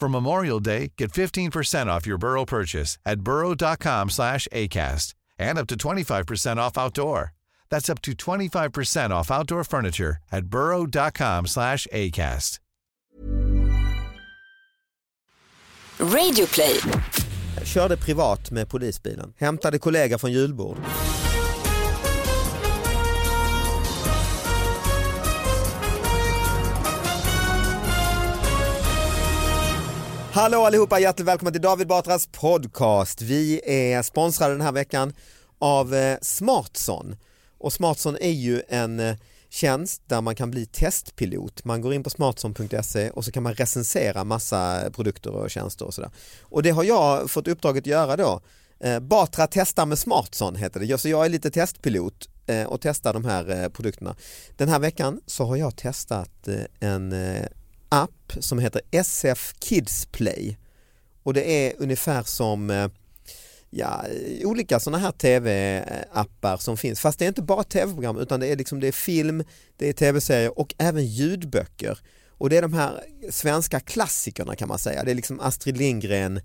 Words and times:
For 0.00 0.08
Memorial 0.08 0.60
Day, 0.60 0.92
get 0.96 1.12
15% 1.12 1.88
off 1.88 2.06
your 2.06 2.16
Burrow 2.16 2.46
purchase 2.46 2.98
at 3.04 3.20
burrow.com 3.20 4.08
slash 4.08 4.48
ACAST 4.50 5.14
and 5.38 5.58
up 5.58 5.66
to 5.66 5.74
25% 5.76 6.56
off 6.56 6.78
outdoor. 6.78 7.32
That's 7.68 7.90
up 7.90 8.00
to 8.02 8.12
25% 8.12 9.10
off 9.10 9.30
outdoor 9.30 9.64
furniture 9.64 10.16
at 10.32 10.46
burrow.com 10.46 11.46
slash 11.46 11.86
ACAST. 11.92 12.60
Radio 15.98 16.46
play. 16.46 16.80
Körde 17.64 17.96
privat 17.96 18.50
med 18.50 18.68
polisbilen. 18.68 19.32
Hämtade 19.36 19.78
kollega 19.78 20.18
från 20.18 20.32
julbord. 20.32 20.78
Hallå 30.32 30.64
allihopa, 30.64 31.00
hjärtligt 31.00 31.28
välkomna 31.28 31.50
till 31.50 31.60
David 31.60 31.86
Batras 31.86 32.26
podcast. 32.26 33.22
Vi 33.22 33.60
är 33.64 34.02
sponsrade 34.02 34.54
den 34.54 34.60
här 34.60 34.72
veckan 34.72 35.12
av 35.58 35.94
eh, 35.94 36.18
Smartson. 36.22 37.16
Och 37.58 37.72
Smartson 37.72 38.16
är 38.20 38.30
ju 38.30 38.62
en 38.68 39.00
eh, 39.00 39.16
tjänst 39.48 40.02
där 40.06 40.20
man 40.20 40.34
kan 40.34 40.50
bli 40.50 40.66
testpilot. 40.66 41.64
Man 41.64 41.80
går 41.80 41.94
in 41.94 42.02
på 42.02 42.10
smartson.se 42.10 43.10
och 43.10 43.24
så 43.24 43.32
kan 43.32 43.42
man 43.42 43.54
recensera 43.54 44.24
massa 44.24 44.90
produkter 44.92 45.30
och 45.30 45.50
tjänster 45.50 45.86
och 45.86 45.94
sådär. 45.94 46.10
Och 46.42 46.62
det 46.62 46.70
har 46.70 46.84
jag 46.84 47.30
fått 47.30 47.48
uppdraget 47.48 47.82
att 47.82 47.86
göra 47.86 48.16
då. 48.16 48.40
Eh, 48.80 49.00
Batra 49.00 49.46
testar 49.46 49.86
med 49.86 49.98
Smartson 49.98 50.56
heter 50.56 50.80
det. 50.80 50.98
Så 50.98 51.08
jag 51.08 51.24
är 51.24 51.28
lite 51.28 51.50
testpilot 51.50 52.28
och 52.66 52.80
testar 52.80 53.12
de 53.12 53.24
här 53.24 53.68
produkterna. 53.68 54.16
Den 54.56 54.68
här 54.68 54.78
veckan 54.78 55.20
så 55.26 55.44
har 55.44 55.56
jag 55.56 55.76
testat 55.76 56.48
en 56.80 57.12
app 57.90 58.32
som 58.40 58.58
heter 58.58 58.82
SF 58.90 59.54
Kids 59.58 60.06
Play. 60.06 60.58
Och 61.22 61.34
det 61.34 61.66
är 61.66 61.74
ungefär 61.78 62.22
som 62.22 62.70
eh, 62.70 62.88
ja, 63.70 64.04
olika 64.44 64.80
sådana 64.80 64.98
här 64.98 65.12
tv-appar 65.12 66.56
som 66.56 66.76
finns. 66.76 67.00
Fast 67.00 67.18
det 67.18 67.24
är 67.24 67.28
inte 67.28 67.42
bara 67.42 67.64
tv-program 67.64 68.18
utan 68.18 68.40
det 68.40 68.46
är, 68.46 68.56
liksom, 68.56 68.80
det 68.80 68.88
är 68.88 68.92
film, 68.92 69.44
det 69.76 69.88
är 69.88 69.92
tv-serier 69.92 70.58
och 70.58 70.74
även 70.78 71.06
ljudböcker. 71.06 71.98
Och 72.28 72.50
det 72.50 72.56
är 72.56 72.62
de 72.62 72.72
här 72.72 73.04
svenska 73.30 73.80
klassikerna 73.80 74.56
kan 74.56 74.68
man 74.68 74.78
säga. 74.78 75.04
Det 75.04 75.10
är 75.10 75.14
liksom 75.14 75.40
Astrid 75.40 75.76
Lindgren 75.76 76.40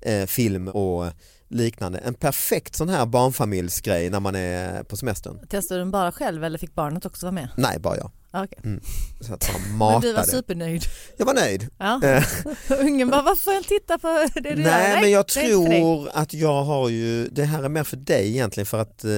eh, 0.00 0.26
film 0.26 0.68
och 0.68 1.12
liknande. 1.48 1.98
En 1.98 2.14
perfekt 2.14 2.74
sån 2.74 2.88
här 2.88 3.06
barnfamiljsgrej 3.06 4.10
när 4.10 4.20
man 4.20 4.34
är 4.34 4.82
på 4.82 4.96
semestern. 4.96 5.46
Testade 5.48 5.80
du 5.80 5.82
den 5.82 5.90
bara 5.90 6.12
själv 6.12 6.44
eller 6.44 6.58
fick 6.58 6.74
barnet 6.74 7.06
också 7.06 7.26
vara 7.26 7.32
med? 7.32 7.48
Nej, 7.56 7.78
bara 7.78 7.96
jag. 7.96 8.10
Ah, 8.36 8.44
okej. 8.44 8.58
Mm. 8.64 8.80
Så 9.20 9.34
att 9.34 9.50
man 9.52 9.62
Men 9.68 9.78
matade. 9.78 10.06
du 10.06 10.12
var 10.12 10.22
supernöjd? 10.22 10.82
Jag 11.16 11.26
var 11.26 11.34
nöjd. 11.34 11.68
Ja. 11.78 12.00
Eh, 12.04 12.24
Ungen 12.80 13.10
bara, 13.10 13.22
varför 13.22 13.42
får 13.42 13.52
jag 13.52 13.64
titta 13.64 13.98
på 13.98 14.26
det 14.34 14.40
du 14.40 14.48
gör? 14.48 14.56
Nej 14.56 15.00
men 15.00 15.10
jag 15.10 15.28
tror 15.28 16.08
att 16.14 16.34
jag 16.34 16.62
har 16.64 16.88
ju, 16.88 17.28
det 17.28 17.44
här 17.44 17.62
är 17.62 17.68
mer 17.68 17.84
för 17.84 17.96
dig 17.96 18.28
egentligen 18.30 18.66
för 18.66 18.78
att 18.78 19.04
eh, 19.04 19.10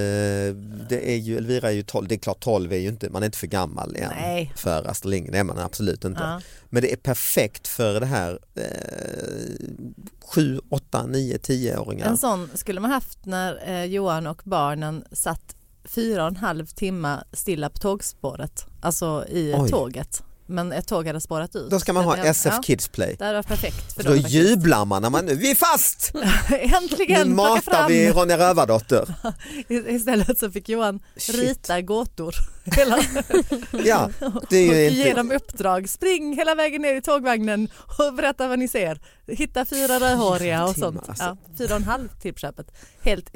det 0.88 1.00
är 1.12 1.16
ju, 1.16 1.36
Elvira 1.36 1.68
är 1.68 1.74
ju 1.74 1.82
12, 1.82 2.08
det 2.08 2.14
är 2.14 2.18
klart 2.18 2.40
12 2.40 2.72
är 2.72 2.76
ju 2.76 2.88
inte, 2.88 3.10
man 3.10 3.22
är 3.22 3.26
inte 3.26 3.38
för 3.38 3.46
gammal 3.46 3.96
än 3.96 4.10
Nej. 4.20 4.52
för 4.56 4.84
Astrid 4.90 5.10
Lindgren, 5.10 5.32
det 5.32 5.38
är 5.38 5.44
man 5.44 5.58
absolut 5.58 6.04
inte. 6.04 6.20
Ja. 6.22 6.40
Men 6.70 6.82
det 6.82 6.92
är 6.92 6.96
perfekt 6.96 7.68
för 7.68 8.00
det 8.00 8.06
här 8.06 8.38
eh, 8.54 8.62
7, 10.34 10.60
8, 10.70 11.06
9, 11.06 11.36
10-åringar. 11.36 12.06
En 12.06 12.18
sån 12.18 12.50
skulle 12.54 12.80
man 12.80 12.90
haft 12.90 13.26
när 13.26 13.68
eh, 13.70 13.84
Johan 13.84 14.26
och 14.26 14.40
barnen 14.44 15.04
satt 15.12 15.54
fyra 15.90 16.22
och 16.22 16.28
en 16.28 16.36
halv 16.36 16.66
timme 16.66 17.20
stilla 17.32 17.70
på 17.70 17.78
tågspåret, 17.78 18.66
alltså 18.80 19.24
i 19.28 19.54
Oj. 19.58 19.70
tåget. 19.70 20.22
Men 20.50 20.72
ett 20.72 20.86
tåg 20.88 21.06
hade 21.06 21.20
spårat 21.20 21.56
ut. 21.56 21.70
Då 21.70 21.80
ska 21.80 21.92
man 21.92 22.04
ha 22.04 22.16
Det- 22.16 22.22
SF 22.28 22.54
ja, 22.56 22.62
Kids 22.62 22.88
Play. 22.88 23.16
Det 23.18 23.24
hade 23.24 23.36
varit 23.38 23.46
perfekt 23.48 23.92
för 23.92 24.02
Då 24.02 24.10
faktiskt. 24.12 24.30
jublar 24.34 24.84
man 24.84 25.02
när 25.02 25.10
man, 25.10 25.26
vi 25.26 25.50
är 25.50 25.54
fast! 25.54 26.12
Äntligen 26.50 27.28
Nu 27.28 27.34
matar 27.34 27.60
fram. 27.72 27.88
vi 27.88 28.10
Ronja 28.12 28.38
Rövardotter. 28.38 29.14
Istället 29.88 30.38
så 30.38 30.50
fick 30.50 30.68
Johan 30.68 31.00
Shit. 31.16 31.34
rita 31.36 31.80
gåtor. 31.80 32.34
Hela, 32.76 32.98
Ja, 33.84 34.10
det 34.50 34.56
är 34.56 34.90
ju 34.90 34.96
ge 34.96 35.08
inte... 35.08 35.14
dem 35.20 35.30
uppdrag. 35.32 35.88
Spring 35.88 36.36
hela 36.36 36.54
vägen 36.54 36.82
ner 36.82 36.94
i 36.94 37.02
tågvagnen 37.02 37.68
och 37.98 38.14
berätta 38.14 38.48
vad 38.48 38.58
ni 38.58 38.68
ser. 38.68 39.00
Hitta 39.26 39.64
fyra 39.64 40.00
rödhåriga 40.00 40.64
och 40.64 40.76
sånt. 40.76 41.08
alltså. 41.08 41.24
Ja, 41.24 41.36
fyra 41.58 41.74
och 41.74 41.80
en 41.80 41.84
halv 41.84 42.08
till 42.22 42.34
på 42.34 42.38
köpet. 42.40 42.66
Helt, 43.02 43.30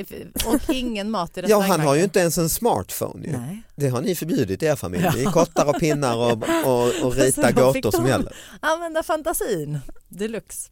och 0.46 0.74
ingen 0.74 1.10
mat 1.10 1.38
i 1.38 1.42
Ja, 1.46 1.60
han 1.60 1.80
har 1.80 1.94
ju 1.94 2.02
inte 2.02 2.20
ens 2.20 2.38
en 2.38 2.50
smartphone 2.50 3.26
ju. 3.26 3.32
Nej. 3.32 3.62
Det 3.74 3.88
har 3.88 4.00
ni 4.00 4.14
förbjudit 4.14 4.62
i 4.62 4.66
er 4.66 4.76
familj. 4.76 5.08
Det 5.14 5.22
är 5.22 5.30
kottar 5.30 5.66
och 5.66 5.80
pinnar 5.80 6.16
och, 6.16 6.32
och, 6.64 7.06
och 7.06 7.14
rita 7.14 7.42
Så 7.48 7.54
då 7.54 7.72
fick 7.72 7.84
gåtor 7.84 7.96
som 7.98 8.06
gäller. 8.06 8.36
Använda 8.60 9.02
fantasin 9.02 9.78
deluxe. 10.08 10.70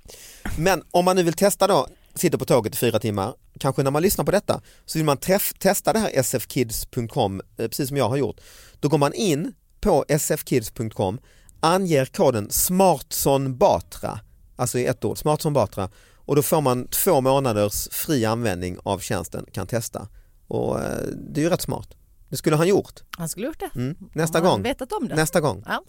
Men 0.59 0.83
om 0.91 1.05
man 1.05 1.17
nu 1.17 1.23
vill 1.23 1.35
testa 1.35 1.67
då, 1.67 1.87
sitter 2.15 2.39
på 2.39 2.45
tåget 2.45 2.75
i 2.75 2.77
fyra 2.79 2.99
timmar, 2.99 3.35
kanske 3.61 3.83
när 3.83 3.91
man 3.91 4.03
lyssnar 4.03 4.25
på 4.25 4.31
detta 4.31 4.61
så 4.85 4.99
vill 4.99 5.05
man 5.07 5.17
träff, 5.17 5.53
testa 5.59 5.93
det 5.93 5.99
här 5.99 6.23
sfkids.com 6.23 7.41
eh, 7.41 7.69
precis 7.69 7.89
som 7.89 7.97
jag 7.97 8.09
har 8.09 8.17
gjort. 8.17 8.41
Då 8.81 8.89
går 8.89 8.99
man 8.99 9.13
in 9.15 9.53
på 9.81 10.05
sfkids.com, 10.19 11.21
anger 11.61 12.05
koden 12.05 12.51
smartsonbatra, 12.51 14.21
alltså 14.57 14.79
i 14.79 14.87
ett 14.87 15.05
ord, 15.05 15.19
smartsonbatra 15.19 15.91
och 16.31 16.37
då 16.37 16.43
får 16.43 16.61
man 16.61 16.89
två 16.89 17.21
månaders 17.21 17.89
fri 17.93 18.25
användning 18.25 18.77
av 18.83 18.99
tjänsten, 18.99 19.47
kan 19.53 19.67
testa. 19.67 20.09
Och 20.49 20.81
eh, 20.81 21.07
det 21.29 21.41
är 21.41 21.45
ju 21.45 21.51
rätt 21.51 21.63
smart. 21.63 21.89
Det 22.29 22.37
skulle 22.37 22.57
han 22.57 22.69
gjort. 22.69 23.03
Han 23.19 23.29
skulle 23.29 23.47
gjort 23.47 23.61
det. 23.61 23.71
Mm. 23.75 23.97
Nästa 24.13 24.39
Han 24.39 24.47
gång. 24.49 24.63
vetat 24.63 24.93
om 24.93 25.09
det. 25.09 25.15
Nästa 25.15 25.41
gång. 25.41 25.65
Ja. 25.67 25.83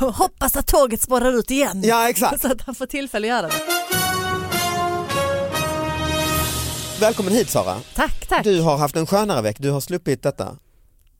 Hoppas 0.06 0.56
att 0.56 0.66
tåget 0.66 1.00
spårar 1.02 1.38
ut 1.38 1.50
igen. 1.50 1.82
Ja 1.84 2.08
exakt. 2.08 2.40
Så 2.42 2.52
att 2.52 2.62
han 2.62 2.74
får 2.74 2.86
tillfälle 2.86 3.26
att 3.26 3.28
göra 3.28 3.46
det. 3.46 3.81
Välkommen 7.02 7.32
hit 7.32 7.50
Sara. 7.50 7.80
Tack, 7.94 8.26
tack. 8.28 8.44
Du 8.44 8.60
har 8.60 8.76
haft 8.76 8.96
en 8.96 9.06
skönare 9.06 9.42
vecka, 9.42 9.58
du 9.62 9.70
har 9.70 9.80
sluppit 9.80 10.22
detta. 10.22 10.56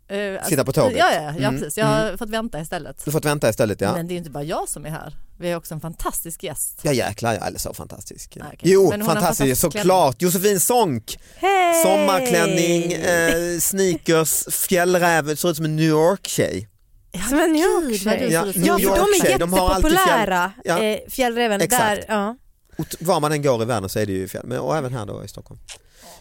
Eh, 0.09 0.35
alltså, 0.35 0.51
Sitta 0.51 0.65
på 0.65 0.73
tåget. 0.73 0.99
Ja, 0.99 1.13
ja, 1.15 1.23
ja 1.23 1.49
Mm, 1.49 1.61
precis. 1.61 1.79
Jag 1.79 1.87
har 1.87 2.17
fått 2.17 2.31
vänta 2.31 2.61
istället. 2.61 2.97
Du 3.05 3.11
har 3.11 3.13
fått 3.13 3.25
vänta 3.25 3.49
istället 3.51 3.81
ja. 3.81 3.93
Men 3.93 4.07
det 4.07 4.13
är 4.13 4.15
ju 4.15 4.19
inte 4.19 4.31
bara 4.31 4.45
jag 4.45 4.69
som 4.69 4.87
är 4.87 4.91
här. 4.91 5.17
Vi 5.39 5.51
har 5.51 5.59
också 5.59 5.75
en 5.75 5.81
fantastisk 5.81 6.43
gäst. 6.43 6.81
Ja 6.83 6.93
jäklar, 6.93 7.35
jag 7.35 7.47
är 7.55 7.59
så 7.59 7.75
fantastisk. 7.75 8.37
Nej, 8.37 8.49
okej. 8.55 8.73
Jo, 8.73 8.91
fantastisk, 8.91 9.13
fantastisk 9.15 9.61
såklart. 9.61 10.23
Josefin 10.23 10.61
Sonck, 10.61 11.19
Hej! 11.37 11.83
sommarklänning, 11.83 12.93
eh, 12.93 13.59
sneakers, 13.61 14.45
fjällräv, 14.55 15.35
ser 15.37 15.51
ut 15.51 15.57
som 15.57 15.65
en 15.65 15.77
New 15.77 15.85
York-tjej. 15.89 16.69
Som 17.29 17.39
en 17.39 17.53
New 17.53 17.63
Gud, 17.63 17.91
York 17.91 18.05
vad 18.05 18.15
tjej. 18.15 18.29
du 18.29 18.35
Ja, 18.35 18.47
Ja, 18.47 18.47
en 18.47 18.53
för 18.53 18.61
de 18.61 18.99
York-tjej, 18.99 19.33
är 19.33 19.39
de 19.39 19.53
har 19.53 19.71
alltid 19.71 19.93
jättepopulära, 19.93 20.53
Ja. 20.65 20.83
eh, 20.83 20.99
fjällräven. 21.11 21.61
Exakt. 21.61 22.07
Där, 22.09 22.15
ja. 22.15 22.37
Var 23.01 23.21
man 23.21 23.33
än 23.33 23.43
går 23.43 23.63
i 23.63 23.65
världen 23.65 23.89
så 23.89 23.99
är 23.99 24.07
det 24.07 24.13
ju 24.13 24.29
fjäll, 24.29 24.47
men 24.47 24.59
och 24.59 24.77
även 24.77 24.95
här 24.95 25.07
då 25.07 25.25
i 25.25 25.29
Stockholm. 25.29 25.61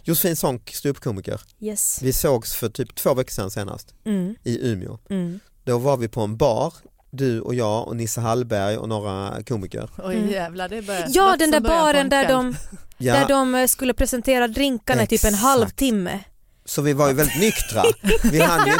Josefin 0.03 0.36
Sonck, 0.36 0.69
ståuppkomiker. 0.75 1.42
Yes. 1.59 2.00
Vi 2.01 2.13
sågs 2.13 2.53
för 2.53 2.69
typ 2.69 2.95
två 2.95 3.13
veckor 3.13 3.31
sedan 3.31 3.51
senast 3.51 3.94
Mm, 4.06 4.36
i 4.44 4.68
Umeå. 4.71 4.98
mm. 5.09 5.39
Då 5.63 5.77
var 5.77 5.98
vi 5.98 6.07
på 6.07 6.21
en 6.21 6.38
bar 6.38 6.74
du 7.12 7.42
och 7.42 7.56
jag 7.56 7.88
och 7.88 7.95
Nisse 7.95 8.21
Hallberg 8.21 8.77
och 8.77 8.89
några 8.89 9.44
komiker. 9.48 9.89
Oj 9.98 10.15
Mm. 10.15 10.30
jävlar 10.30 10.69
det 10.69 10.81
börjar. 10.81 11.06
Ja 11.09 11.36
den 11.39 11.51
där 11.51 11.59
baren 11.59 12.09
där 12.09 12.27
de, 12.27 12.56
Ja, 12.97 13.13
där 13.13 13.27
de 13.27 13.56
eh, 13.56 13.68
skulle 13.68 13.94
presentera 13.94 14.47
drinkarna 14.47 15.04
i 15.04 15.07
typ 15.07 15.24
en 15.24 15.33
halvtimme. 15.33 16.19
Så 16.65 16.81
vi 16.81 16.94
var 16.94 17.07
ju 17.07 17.13
väldigt 17.13 17.39
nyktra. 17.39 17.83
Vi 18.31 18.39
hann 18.42 18.68
ju... 18.68 18.74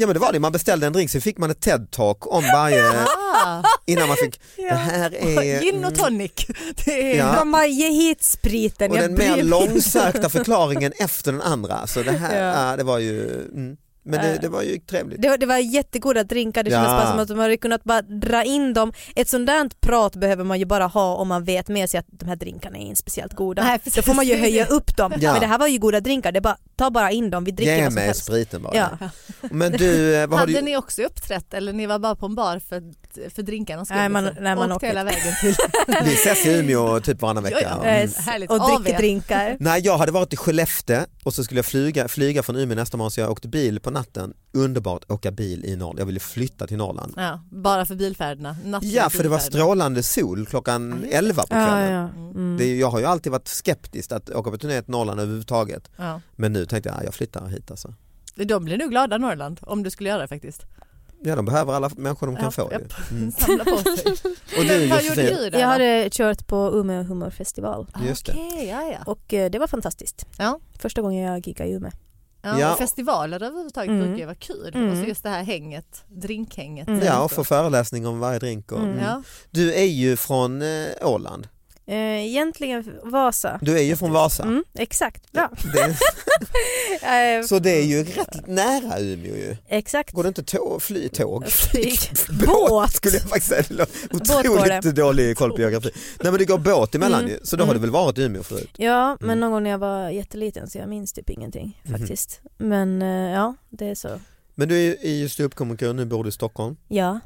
Ja 0.00 0.06
men 0.06 0.14
det 0.14 0.20
var 0.20 0.32
det, 0.32 0.40
man 0.40 0.52
beställde 0.52 0.86
en 0.86 0.92
drink 0.92 1.10
så 1.10 1.20
fick 1.20 1.38
man 1.38 1.50
ett 1.50 1.66
TED-talk 1.66 2.26
om 2.26 2.44
varje, 2.44 2.84
innan 3.86 4.08
man 4.08 4.16
fick, 4.16 4.40
det 4.56 4.74
här 4.74 5.14
är... 5.14 5.60
gin 5.62 5.84
och 5.84 5.94
tonic. 5.94 6.32
Det 6.84 7.12
är... 7.12 7.18
Ja. 7.18 7.34
De 7.38 7.52
bara 7.52 7.66
ge 7.66 7.88
hit 7.88 8.22
spriten. 8.22 8.90
Och 8.90 8.96
den 8.96 9.14
mer 9.14 9.42
långsökta 9.42 10.28
förklaringen 10.28 10.92
efter 10.98 11.32
den 11.32 11.42
andra. 11.42 11.86
Så 11.86 12.02
det 12.02 12.12
här, 12.12 12.46
Ja. 12.46 12.70
ja. 12.70 12.76
det 12.76 12.84
var 12.84 12.98
ju, 12.98 13.42
mm. 13.42 13.76
Men 14.10 14.20
det, 14.20 14.38
det 14.42 14.48
var 14.48 14.62
ju 14.62 14.78
trevligt. 14.78 15.22
Det 15.22 15.36
det 15.36 15.46
var 15.46 15.56
jättegoda 15.58 16.24
drinkar, 16.24 16.62
det 16.62 16.70
kändes 16.70 16.88
Ja. 16.90 16.96
bara 16.96 17.10
som 17.10 17.18
att 17.20 17.28
de 17.28 17.38
hade 17.38 17.56
kunnat 17.56 17.84
bara 17.84 18.02
dra 18.02 18.44
in 18.44 18.72
dem. 18.74 18.92
Ett 19.16 19.30
där 19.30 19.70
prat 19.80 20.16
behöver 20.16 20.44
man 20.44 20.58
ju 20.58 20.64
bara 20.64 20.86
ha 20.86 21.14
om 21.14 21.28
man 21.28 21.44
vet 21.44 21.68
med 21.68 21.90
sig 21.90 22.00
att 22.00 22.06
de 22.10 22.26
här 22.28 22.36
drinkarna 22.36 22.78
är 22.78 22.82
inte 22.82 22.96
speciellt 22.96 23.34
goda. 23.34 23.62
Nej, 23.64 23.78
Då 23.96 24.02
får 24.02 24.14
man 24.14 24.26
ju 24.26 24.36
höja 24.36 24.66
upp 24.66 24.96
dem. 24.96 25.12
Ja. 25.18 25.32
Men 25.32 25.40
det 25.40 25.46
här 25.46 25.58
var 25.58 25.66
ju 25.66 25.78
goda 25.78 26.00
drinkar, 26.00 26.32
det 26.32 26.40
bara, 26.40 26.56
ta 26.76 26.90
bara 26.90 27.10
in 27.10 27.30
dem, 27.30 27.44
vi 27.44 27.50
dricker 27.50 27.72
Ge 27.76 27.82
vad 27.82 27.92
som 27.92 27.94
mig 27.94 28.04
helst. 28.06 28.24
spriten 28.24 28.62
bara. 28.62 28.74
Ja. 28.76 28.88
Men 29.50 29.72
du, 29.72 30.14
eh, 30.16 30.20
vad 30.26 30.30
har 30.38 30.46
Hade 30.46 30.52
du... 30.52 30.62
ni 30.62 30.76
också 30.76 31.02
uppträtt 31.02 31.54
eller 31.54 31.72
ni 31.72 31.86
var 31.86 31.98
bara 31.98 32.14
på 32.16 32.26
en 32.26 32.34
bar 32.34 32.58
för, 32.68 32.82
för 33.30 33.42
drinkarnas 33.42 33.88
skull? 33.88 33.96
Nej, 33.98 34.08
man- 34.08 34.24
liksom? 34.24 34.44
nej, 34.44 34.56
man 34.56 34.72
Åkte 34.72 34.86
hela 34.86 35.04
vägen 35.04 35.34
till... 35.40 35.54
Vi 36.04 36.14
ses 36.14 36.46
i 36.46 36.58
Umeå 36.58 37.00
typ 37.00 37.20
varannan 37.22 37.42
vecka. 37.42 37.58
Ja, 37.62 37.68
ja. 37.82 37.88
Mm. 37.88 38.10
Eh, 38.16 38.22
Härligt. 38.22 38.50
Och 38.50 38.82
dricker 38.84 38.98
drinkar. 38.98 39.56
Nej, 39.60 39.80
jag 39.84 39.98
hade 39.98 40.12
varit 40.12 40.32
i 40.32 40.36
Skellefteå 40.36 41.00
och 41.24 41.34
så 41.34 41.44
skulle 41.44 41.58
jag 41.58 41.66
flyga, 41.66 42.08
flyga 42.08 42.42
från 42.42 42.56
Umeå 42.56 42.76
nästa 42.76 42.96
morgon 42.96 43.10
så 43.10 43.20
jag 43.20 43.30
åkte 43.30 43.48
bil 43.48 43.80
på 43.80 43.90
natten. 43.90 43.99
Underbart 44.52 45.10
åka 45.10 45.30
bil 45.30 45.64
i 45.64 45.76
Norrland. 45.76 45.98
Jag 46.00 46.06
ville 46.06 46.20
flytta 46.20 46.66
till 46.66 46.76
Norrland. 46.76 47.12
Ja, 47.16 47.40
bara 47.50 47.84
för 47.86 47.94
bilfärderna. 47.94 48.56
Ja, 48.82 49.10
för 49.10 49.22
det 49.22 49.28
var 49.28 49.38
strålande 49.38 50.02
sol 50.02 50.46
klockan 50.46 51.04
11 51.10 51.42
på 51.42 51.46
Ja, 51.56 51.66
kvällen. 51.66 51.92
ja. 51.92 52.08
Mm. 52.30 52.56
Det, 52.58 52.76
jag 52.78 52.90
har 52.90 52.98
ju 52.98 53.04
alltid 53.06 53.32
varit 53.32 53.48
skeptisk 53.48 54.12
att 54.12 54.30
åka 54.30 54.50
på 54.50 54.58
turné 54.58 54.82
till 54.82 54.90
Norrland 54.90 55.20
överhuvudtaget. 55.20 55.90
Ja. 55.96 56.20
Men 56.36 56.52
nu 56.52 56.66
tänkte 56.66 56.88
jag, 56.88 56.98
ja, 56.98 57.04
jag 57.04 57.14
flyttar 57.14 57.46
hit 57.46 57.70
alltså. 57.70 57.94
De 58.34 58.64
blir 58.64 58.78
nog 58.78 58.90
glada 58.90 59.18
Norrland 59.18 59.60
om 59.62 59.82
du 59.82 59.90
skulle 59.90 60.08
göra 60.08 60.20
det 60.22 60.28
faktiskt. 60.28 60.62
Ja, 61.24 61.36
de 61.36 61.44
behöver 61.44 61.72
alla 61.72 61.90
människor 61.96 62.26
de 62.26 62.36
kan 62.36 62.44
Ja, 62.44 62.50
få. 62.50 62.68
japp. 62.72 63.10
Mm. 63.10 63.32
Samla 63.38 63.64
på 63.64 63.76
sig. 63.78 64.12
Och 64.58 64.64
du 64.64 64.86
Vad 64.86 65.02
gjorde 65.04 65.22
du 65.22 65.50
där 65.50 65.58
Jag 65.58 65.68
då? 65.68 65.72
hade 65.72 66.08
kört 66.12 66.46
på 66.46 66.70
Umeå 66.74 67.02
humorfestival 67.02 67.86
Just 68.08 68.26
det. 68.26 68.32
Okej, 68.32 68.68
ja, 68.68 68.82
ja. 68.92 68.98
och 69.12 69.34
eh, 69.34 69.50
det 69.50 69.58
var 69.58 69.66
fantastiskt. 69.66 70.26
Ja. 70.38 70.60
Första 70.78 71.02
gången 71.02 71.22
jag 71.24 71.46
giggade 71.46 71.70
i 71.70 71.72
Umeå. 71.74 71.90
Ja, 72.42 72.74
Festivaler 72.78 73.42
överhuvudtaget 73.42 73.88
Mm. 73.90 74.00
brukar 74.02 74.18
ju 74.18 74.24
vara 74.24 74.34
kul. 74.34 74.70
Mm. 74.74 74.90
Och 74.90 74.96
så 74.96 75.04
just 75.04 75.22
det 75.22 75.28
här 75.30 75.42
hänget, 75.42 76.04
drinkhänget. 76.08 76.88
Mm. 76.88 77.04
Ja, 77.06 77.22
och 77.24 77.32
få 77.32 77.44
föreläsning 77.44 78.06
om 78.06 78.18
varje 78.20 78.38
drink. 78.38 78.72
Och, 78.72 78.78
Mm. 78.78 78.98
mm. 78.98 79.22
Du 79.50 79.74
är 79.74 79.84
ju 79.84 80.16
från 80.16 80.62
eh, 80.62 80.86
Åland. 81.02 81.48
Eh, 81.90 82.26
egentligen 82.26 82.84
Vasa. 83.04 83.58
Du 83.62 83.78
är 83.78 83.82
ju 83.82 83.96
från 83.96 84.12
Vasa. 84.12 84.42
Mm, 84.42 84.64
exakt, 84.74 85.32
bra. 85.32 85.50
Det, 85.74 85.96
Eh, 87.02 87.44
så 87.46 87.58
det 87.58 87.70
är 87.70 87.82
ju 87.82 88.04
rätt 88.04 88.46
nära 88.46 88.98
Umeå 89.00 89.36
ju. 89.36 89.56
exakt. 89.68 90.12
Går 90.12 90.22
det 90.22 90.28
inte 90.28 90.42
tå- 90.42 90.80
fly 90.80 91.08
tåg? 91.12 91.48
Flyg. 91.48 91.98
Båt 92.46 92.90
skulle 92.92 93.16
jag 93.16 93.22
faktiskt 93.22 93.48
säga. 93.48 93.64
Låter 93.68 94.08
Båt 94.12 94.46
Otroligt 94.46 94.96
dålig 94.96 95.36
koll 95.36 95.50
på 95.52 95.60
geografi. 95.60 95.90
Nej 96.22 96.32
men 96.32 96.38
det 96.38 96.44
går 96.44 96.58
båt 96.58 96.94
emellan 96.94 97.20
Mm. 97.20 97.30
ju. 97.32 97.38
Så 97.42 97.56
då 97.56 97.62
har 97.64 97.70
Mm. 97.70 97.74
du 97.74 97.80
väl 97.80 97.90
varit 97.90 98.18
i 98.18 98.22
Umeå 98.22 98.42
förut? 98.42 98.70
Ja, 98.76 99.16
men 99.20 99.30
Mm. 99.30 99.40
någon 99.40 99.50
gång 99.52 99.62
när 99.62 99.70
jag 99.70 99.78
var 99.78 100.10
jätteliten 100.10 100.70
så 100.70 100.78
jag 100.78 100.88
minns 100.88 101.12
typ 101.12 101.30
ingenting 101.30 101.80
Mhm. 101.82 101.98
faktiskt. 101.98 102.40
Men 102.58 103.02
eh, 103.02 103.08
ja, 103.32 103.54
det 103.70 103.88
är 103.88 103.94
så. 103.94 104.08
Men 104.54 104.68
du 104.68 104.96
är 105.02 105.10
ju 105.12 105.28
ståuppkomiker, 105.28 105.92
nu 105.92 106.04
bor 106.04 106.24
du 106.24 106.28
i 106.28 106.32
Stockholm 106.32 106.76
Ja. 106.88 107.20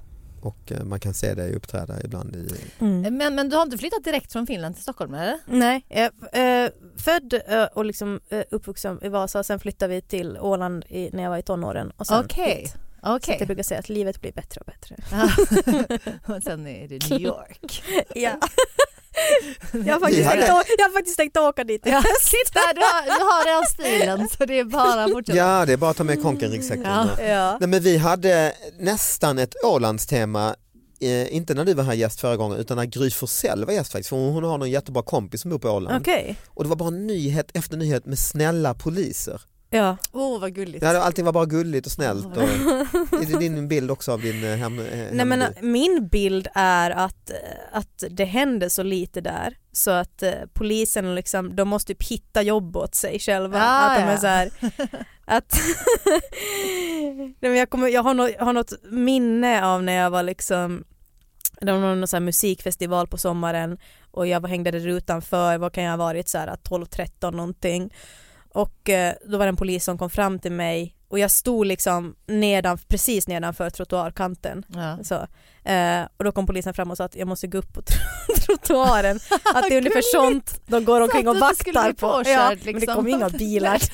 Och 0.44 0.72
eh, 0.72 0.84
man 0.84 1.00
kan 1.00 1.14
se 1.14 1.34
dig 1.34 1.54
uppträda 1.54 1.94
ibland 2.04 2.36
i... 2.36 2.48
Mm. 2.80 3.16
Men, 3.16 3.34
men 3.34 3.48
du 3.48 3.56
har 3.56 3.62
inte 3.62 3.78
flyttat 3.78 4.04
direkt 4.04 4.32
från 4.32 4.46
Finland 4.46 4.74
till 4.74 4.82
Stockholm 4.82 5.14
eller? 5.14 5.38
Nej, 5.46 5.86
jag 5.88 6.10
är 6.32 6.64
eh, 6.64 6.70
född 6.96 7.34
eh, 7.48 7.64
och 7.64 7.84
liksom 7.84 8.20
eh, 8.28 8.42
uppvuxen 8.50 8.98
i 9.02 9.08
Vasa 9.08 9.42
sen 9.42 9.58
flyttade 9.58 9.94
vi 9.94 10.00
till 10.00 10.38
Åland 10.38 10.84
i, 10.88 11.10
när 11.12 11.22
jag 11.22 11.30
var 11.30 11.38
i 11.38 11.42
tonåren. 11.42 11.92
och 11.96 12.06
sen 12.06 12.24
Okej. 12.24 12.60
hit. 12.60 12.76
Så 13.24 13.32
jag 13.38 13.46
brukar 13.46 13.62
säga 13.62 13.80
att 13.80 13.88
livet 13.88 14.20
blir 14.20 14.32
bättre 14.32 14.60
och 14.60 14.66
bättre. 14.66 14.96
och 16.34 16.42
sen 16.42 16.66
är 16.66 16.88
det 16.88 17.10
New 17.10 17.20
York. 17.20 17.82
Ja. 18.14 18.38
Jag, 19.72 19.94
har 19.94 20.00
faktiskt 20.06 20.26
hade- 20.28 20.42
tänkt, 20.42 20.52
å- 20.52 20.74
jag 20.78 20.84
har 20.84 20.92
faktiskt 20.92 21.16
tänkt 21.16 21.36
åka 21.36 21.64
dit. 21.64 21.82
Ja, 21.84 22.02
titta 22.30 22.60
du 22.74 22.80
har, 22.80 23.04
du 23.18 23.24
har 23.24 23.44
den 23.56 23.66
stilen 23.66 24.28
så 24.28 24.44
det 24.44 24.58
är 24.58 24.64
bara 24.64 25.04
att 25.04 25.10
fortsätta. 25.10 25.38
Ja 25.38 25.66
det 25.66 25.72
är 25.72 25.76
bara 25.76 25.90
att 25.90 25.96
ta 25.96 26.04
med 26.04 26.22
konken-ryggsäcken. 26.22 26.84
Ja. 26.84 27.22
Ja. 27.22 27.56
Nej, 27.60 27.68
men 27.68 27.82
vi 27.82 27.96
hade 27.96 28.52
nästan 28.78 29.38
ett 29.38 29.54
Ålandstema 29.64 30.54
Eh, 31.00 31.34
inte 31.36 31.54
när 31.54 31.64
du 31.64 31.74
var 31.74 31.84
här 31.84 31.94
gäst 31.94 32.20
förra 32.20 32.36
gången 32.36 32.58
utan 32.58 32.76
när 32.76 32.84
Gry 32.84 33.10
Forssell 33.10 33.64
var 33.64 33.72
gäst 33.72 33.92
faktiskt. 33.92 34.08
För 34.08 34.16
hon 34.16 34.44
har 34.44 34.58
någon 34.58 34.70
jättebra 34.70 35.02
kompis 35.02 35.40
som 35.40 35.50
bor 35.50 35.58
på 35.58 35.68
Åland. 35.70 36.00
Okej. 36.00 36.36
Och 36.48 36.62
det 36.64 36.68
var 36.68 36.76
bara 36.76 36.90
nyhet 36.90 37.50
efter 37.54 37.76
nyhet 37.76 38.06
med 38.06 38.18
snälla 38.18 38.74
poliser. 38.74 39.40
Ja. 39.74 39.96
Åh 40.12 40.40
vad 40.40 40.54
gulligt. 40.54 40.80
Det- 40.80 41.02
allting 41.02 41.24
var 41.24 41.32
bara 41.32 41.46
gulligt 41.46 41.86
och 41.86 41.92
snällt. 41.92 42.36
Och, 42.36 42.42
är 43.22 43.32
det 43.32 43.38
din 43.38 43.68
bild 43.68 43.90
också 43.90 44.12
av 44.12 44.20
din 44.20 44.44
eh, 44.44 44.56
hem, 44.56 44.78
eh, 44.78 44.84
Nej, 45.12 45.26
men, 45.26 45.40
hemby? 45.40 45.62
min 45.62 46.08
bild 46.08 46.48
är 46.54 46.90
att, 46.90 47.30
eh, 47.30 47.36
att 47.72 48.04
det 48.10 48.24
händer 48.24 48.68
så 48.68 48.82
lite 48.82 49.20
där 49.20 49.56
så 49.72 49.90
att 49.90 50.22
eh, 50.22 50.32
polisen 50.52 51.14
liksom, 51.14 51.56
de 51.56 51.68
måste 51.68 51.94
typ 51.94 52.08
hitta 52.08 52.42
jobb 52.42 52.76
åt 52.76 52.94
sig 52.94 53.18
själva. 53.18 53.58
Ah, 53.62 53.90
att 53.90 53.98
de 53.98 54.02
är 54.04 54.12
ja. 54.12 54.18
så 54.18 54.26
här, 54.26 54.50
att 55.24 55.58
Nej, 57.40 57.50
men 57.50 57.56
jag, 57.56 57.70
kommer, 57.70 57.88
jag, 57.88 58.02
har 58.02 58.14
något, 58.14 58.30
jag 58.38 58.44
har 58.44 58.52
något 58.52 58.72
minne 58.90 59.64
av 59.64 59.82
när 59.82 59.92
jag 59.92 60.10
var 60.10 60.22
liksom 60.22 60.84
det 61.60 61.72
var 61.72 61.78
någon 61.78 62.08
så 62.08 62.16
här 62.16 62.20
musikfestival 62.20 63.06
på 63.06 63.18
sommaren 63.18 63.78
och 64.10 64.26
jag 64.26 64.40
var 64.40 64.48
hängde 64.48 64.70
där 64.70 64.88
utanför, 64.88 65.58
vad 65.58 65.72
kan 65.72 65.84
jag 65.84 65.90
ha 65.90 65.96
varit, 65.96 66.28
så 66.28 66.38
här 66.38 66.56
12-13 66.68 67.30
någonting. 67.30 67.90
Och 68.54 68.88
eh, 68.90 69.14
då 69.26 69.38
var 69.38 69.44
det 69.46 69.48
en 69.48 69.56
polis 69.56 69.84
som 69.84 69.98
kom 69.98 70.10
fram 70.10 70.38
till 70.38 70.52
mig 70.52 70.96
och 71.08 71.18
jag 71.18 71.30
stod 71.30 71.66
liksom 71.66 72.14
nedan, 72.26 72.78
precis 72.88 73.28
nedanför 73.28 73.70
trottoarkanten. 73.70 74.64
Ja. 74.68 74.98
Så, 75.04 75.14
eh, 75.70 76.02
och 76.16 76.24
då 76.24 76.32
kom 76.32 76.46
polisen 76.46 76.74
fram 76.74 76.90
och 76.90 76.96
sa 76.96 77.04
att 77.04 77.16
jag 77.16 77.28
måste 77.28 77.46
gå 77.46 77.58
upp 77.58 77.72
på 77.74 77.80
tr- 77.80 78.40
trottoaren. 78.46 79.20
Att 79.54 79.64
det 79.68 79.74
är 79.74 79.78
ungefär 79.78 80.02
sånt 80.14 80.60
de 80.66 80.84
går 80.84 81.00
omkring 81.00 81.28
och 81.28 81.36
vaktar 81.36 81.92
på. 81.92 82.08
påkörd, 82.08 82.26
Ja, 82.26 82.48
men 82.48 82.58
det 82.64 82.72
liksom. 82.72 82.94
kom 82.94 83.08
inga 83.08 83.28
bilar. 83.28 83.78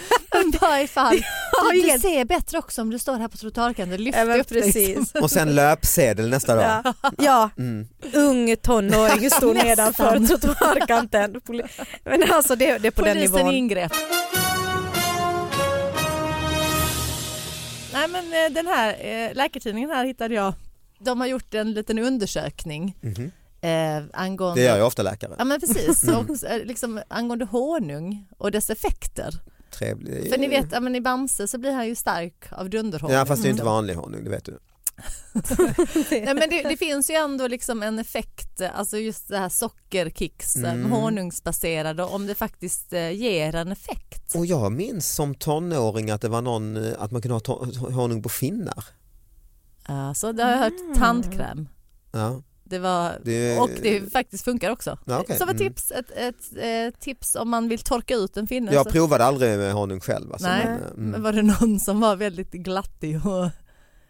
Du, 1.73 1.83
du 1.83 1.99
ser 1.99 2.25
bättre 2.25 2.59
också 2.59 2.83
om 2.83 2.91
du 2.91 2.99
står 2.99 3.17
här 3.19 3.29
på 3.29 3.37
trottoarkanten. 3.37 4.05
Lyft 4.05 4.19
Ja, 4.19 4.37
upp 4.37 4.49
dig. 4.49 4.63
precis. 4.63 5.13
Och 5.23 5.31
sen 5.31 5.55
löpsedel 5.55 6.29
nästa 6.29 6.55
dag. 6.55 6.65
Ja, 7.03 7.11
ja 7.19 7.51
Mm. 7.59 7.89
ung 8.15 8.57
tonåring 8.57 9.31
stod 9.31 9.57
nedanför 9.57 10.27
trottoarkanten. 10.27 11.41
Men 12.05 12.33
alltså 12.33 12.57
det, 12.57 12.79
det 12.79 12.87
är 12.89 12.91
på 12.93 13.03
den 13.05 13.15
Polisen 13.17 13.37
nivån. 13.37 13.55
ingrep. 13.55 13.93
Nej 17.93 18.09
men 18.09 18.25
eh, 18.25 18.53
den 18.55 18.67
här 18.67 18.97
eh, 19.01 19.35
Läkartidningen 19.35 19.91
här 19.91 20.05
hittade 20.05 20.35
jag. 20.35 20.53
De 20.99 21.21
har 21.21 21.27
gjort 21.27 21.55
en 21.55 21.73
liten 21.73 21.99
undersökning 21.99 22.97
Mhm. 23.01 23.31
eh, 23.61 24.05
angående 24.21 24.61
Det 24.61 24.65
gör 24.67 24.77
ju 24.77 24.83
ofta 24.83 25.03
läkare. 25.03 25.35
Ja 25.39 25.45
men 25.45 25.61
precis, 25.61 26.09
och, 26.09 26.27
liksom, 26.65 27.03
angående 27.09 27.45
honung 27.45 28.27
och 28.39 28.51
dess 28.51 28.71
effekter. 28.71 29.35
Trevlig. 29.71 30.31
För 30.31 30.39
ni 30.39 30.49
vet, 30.49 30.67
ja, 30.73 30.81
men 30.81 30.95
i 30.97 31.01
Bamse 31.01 31.49
så 31.49 31.59
blir 31.59 31.73
han 31.73 31.87
ju 31.89 31.95
stark 31.95 32.53
av 32.53 32.71
dunderhonung. 32.71 33.17
Ja 33.17 33.27
fast 33.27 33.43
det 33.43 33.49
är 33.49 33.51
inte 33.51 33.65
vanlig 33.65 33.95
honung, 33.95 34.25
det 34.25 34.31
vet 34.31 34.45
du. 34.45 34.59
Nej, 36.11 36.35
men 36.35 36.51
det, 36.51 36.63
det 36.63 36.77
finns 36.77 37.11
ju 37.11 37.15
ändå 37.15 37.47
liksom 37.47 37.83
en 37.83 37.99
effekt, 37.99 38.61
alltså 38.75 38.99
just 38.99 39.29
det 39.29 39.39
här 39.39 39.49
sockerkicksen, 39.49 40.65
Mm. 40.65 40.91
honungsbaserade, 40.93 42.03
om 42.05 42.27
det 42.27 42.35
faktiskt 42.35 42.93
eh, 42.93 43.11
ger 43.11 43.55
en 43.55 43.73
effekt. 43.73 44.35
Och 44.35 44.47
jag 44.47 44.73
minns 44.73 45.09
som 45.15 45.35
tonåring 45.35 46.11
att 46.11 46.21
det 46.21 46.29
var 46.29 46.43
någon, 46.43 46.77
eh, 46.77 46.93
att 46.99 47.11
man 47.11 47.23
kunde 47.23 47.35
ha 47.35 47.67
honung 47.93 48.23
på 48.23 48.29
finnar. 48.29 48.85
Alltså, 49.83 50.33
det 50.33 50.43
har 50.43 50.51
jag 50.51 50.59
hört, 50.59 50.73
tandkräm. 50.97 51.69
Ja, 52.13 52.43
Det 52.65 52.79
var, 52.79 53.19
det, 53.25 53.59
och 53.59 53.71
det 53.83 54.13
faktiskt 54.13 54.45
funkar 54.45 54.71
också. 54.71 54.99
Ja, 55.07 55.21
okej. 55.21 55.39
Som 55.39 55.49
ett 55.49 55.61
Mm. 55.61 55.73
tips, 55.73 55.91
ett, 55.91 56.11
ett, 56.11 56.37
eh, 56.57 57.01
tips 57.01 57.35
om 57.37 57.51
man 57.51 57.69
vill 57.69 57.79
torka 57.79 58.15
ut 58.15 58.37
en 58.37 58.47
finne. 58.47 58.73
jag 58.73 58.85
så- 58.87 58.91
provade 58.91 59.25
aldrig 59.25 59.59
med 59.59 59.73
honung 59.73 60.01
själv. 60.01 60.33
Alltså, 60.33 60.49
Nej, 60.49 60.65
men, 60.65 60.75
eh, 60.83 60.87
Men 60.97 61.09
mm. 61.09 61.23
var 61.23 61.33
det 61.33 61.43
någon 61.43 61.81
som 61.81 62.01
var 62.01 62.17
väldigt 62.17 62.51
glattig 62.53 63.27
och 63.27 63.49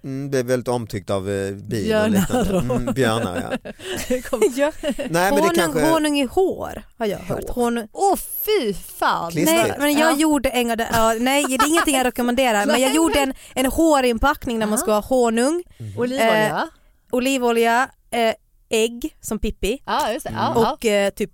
Mm, 0.05 0.31
blev 0.31 0.47
väldigt 0.47 0.69
omtyckt 0.69 1.11
av 1.11 1.31
eh, 1.31 1.51
bin 1.53 1.63
Björnar 1.85 2.09
liknande. 2.09 2.53
och- 2.57 2.63
Mm, 2.63 2.95
björnar 2.95 3.59
ja. 3.63 3.71
Ja. 4.57 4.73
Nej 4.83 4.97
men 5.07 5.35
det 5.35 5.41
Honung, 5.41 5.51
kanske, 5.55 5.81
honung 5.91 6.19
i 6.21 6.25
hår 6.25 6.83
har 6.99 7.07
jag 7.07 7.19
hört. 7.19 7.49
Hår. 7.49 7.63
Honung. 7.63 7.89
Åh 7.93 8.17
fy 8.17 8.75
fan! 8.75 9.31
Klistrigt. 9.31 9.63
Nej, 9.69 9.77
men 9.79 9.93
jag 9.93 10.13
Ja. 10.13 10.17
gjorde 10.17 10.49
en, 10.49 10.69
ja, 10.69 11.15
nej 11.21 11.45
det 11.49 11.55
är 11.55 11.69
ingenting 11.69 11.97
jag 11.97 12.07
rekommenderar 12.07 12.67
men 12.67 12.81
jag 12.81 12.95
gjorde 12.95 13.19
en, 13.19 13.35
en 13.55 13.67
hårinpackning 13.67 14.59
där 14.59 14.67
man 14.67 14.79
ska 14.79 14.93
ha 14.93 15.01
honung, 15.01 15.63
Olivolja? 15.97 16.69
olivolja, 17.11 17.89
eh, 18.11 18.35
ägg 18.71 19.17
som 19.21 19.39
Pippi 19.39 19.83
Mm. 19.87 20.21
ja. 20.25 20.73
och 20.73 20.87
eh, 20.87 21.11
typ 21.11 21.31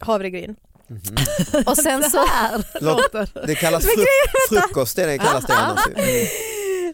havregryn. 0.00 0.56
Mhm. 0.88 1.00
Och 1.66 1.76
sen 1.76 2.10
så, 2.10 2.26
här 2.26 2.64
Låt- 2.80 3.46
det 3.46 3.54
kallas 3.54 3.84
fru- 3.84 4.04
frukost, 4.60 4.96
det, 4.96 5.06
det 5.06 5.18
kallas 5.18 5.46
det 5.46 5.54
annars. 5.56 5.84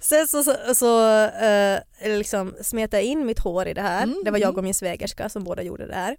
Sen 0.03 0.29
så, 0.29 0.45
så, 0.45 0.57
så 0.75 1.19
eh, 1.27 1.81
liksom 2.05 2.55
smet 2.63 2.93
jag 2.93 3.03
in 3.03 3.27
mitt 3.27 3.39
hår 3.39 3.69
i 3.69 3.75
det 3.75 3.81
här. 3.83 4.03
Mm, 4.03 4.23
Det 4.25 4.31
var 4.31 4.39
jag 4.39 4.59
och 4.59 4.65
min 4.65 4.75
svägerska 4.75 5.29
som 5.29 5.45
båda 5.45 5.63
gjorde 5.63 5.87
det 5.87 5.95
här. 5.95 6.17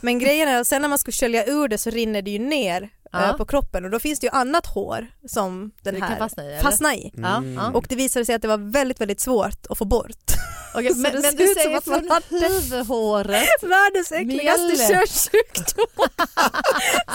Men 0.00 0.18
grejen 0.18 0.48
är 0.48 0.60
att 0.60 0.66
sen 0.66 0.82
när 0.82 0.88
man 0.88 0.98
ska 0.98 1.12
skölja 1.12 1.44
ur 1.46 1.68
det 1.68 1.78
så 1.78 1.90
rinner 1.90 2.22
det 2.22 2.30
ju 2.30 2.38
ner 2.38 2.88
eh, 3.14 3.36
på 3.36 3.46
kroppen 3.46 3.84
och 3.84 3.90
då 3.90 3.98
finns 3.98 4.20
det 4.20 4.26
ju 4.26 4.30
annat 4.32 4.66
hår 4.66 5.06
som 5.28 5.70
den 5.82 5.94
Det 5.94 6.00
här 6.04 6.16
fastna 6.18 6.44
i, 6.44 6.46
eller? 6.46 6.60
fastnar 6.60 6.92
i. 6.94 7.12
Mm. 7.16 7.74
Och 7.74 7.86
det 7.88 7.94
visade 7.96 8.24
sig 8.24 8.34
att 8.34 8.42
det 8.42 8.48
var 8.48 8.72
väldigt 8.72 9.00
väldigt 9.00 9.20
svårt 9.20 9.66
att 9.68 9.78
få 9.78 9.84
bort. 9.84 10.10
Så 10.72 10.80
men, 10.80 11.12
men 11.20 11.36
du 11.36 11.46
säger 11.46 11.80
från 11.80 12.40
huvudhåret. 12.40 13.48
Världens 13.62 14.12
äckligaste 14.12 14.62
Mjälle. 14.62 14.88
köttsjukdom. 15.06 15.86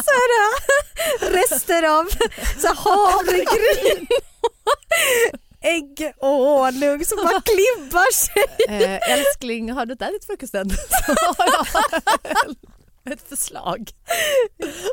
så 0.06 0.12
här, 0.12 1.32
rester 1.32 1.84
av 2.00 2.06
så 2.62 2.68
havregryn 2.76 4.08
ägg 5.66 6.14
och 6.18 6.30
honung 6.30 7.06
som 7.06 7.18
bara 7.18 7.42
klibbar 7.52 8.14
sig. 8.14 8.44
Eh, 8.70 9.12
älskling, 9.12 9.72
har 9.72 9.86
du 9.86 9.92
inte 9.92 10.06
ätit 10.06 10.26
frukost 10.26 10.56
än? 10.56 10.70
Så 13.08 13.12
ett 13.14 13.30
förslag. 13.30 13.90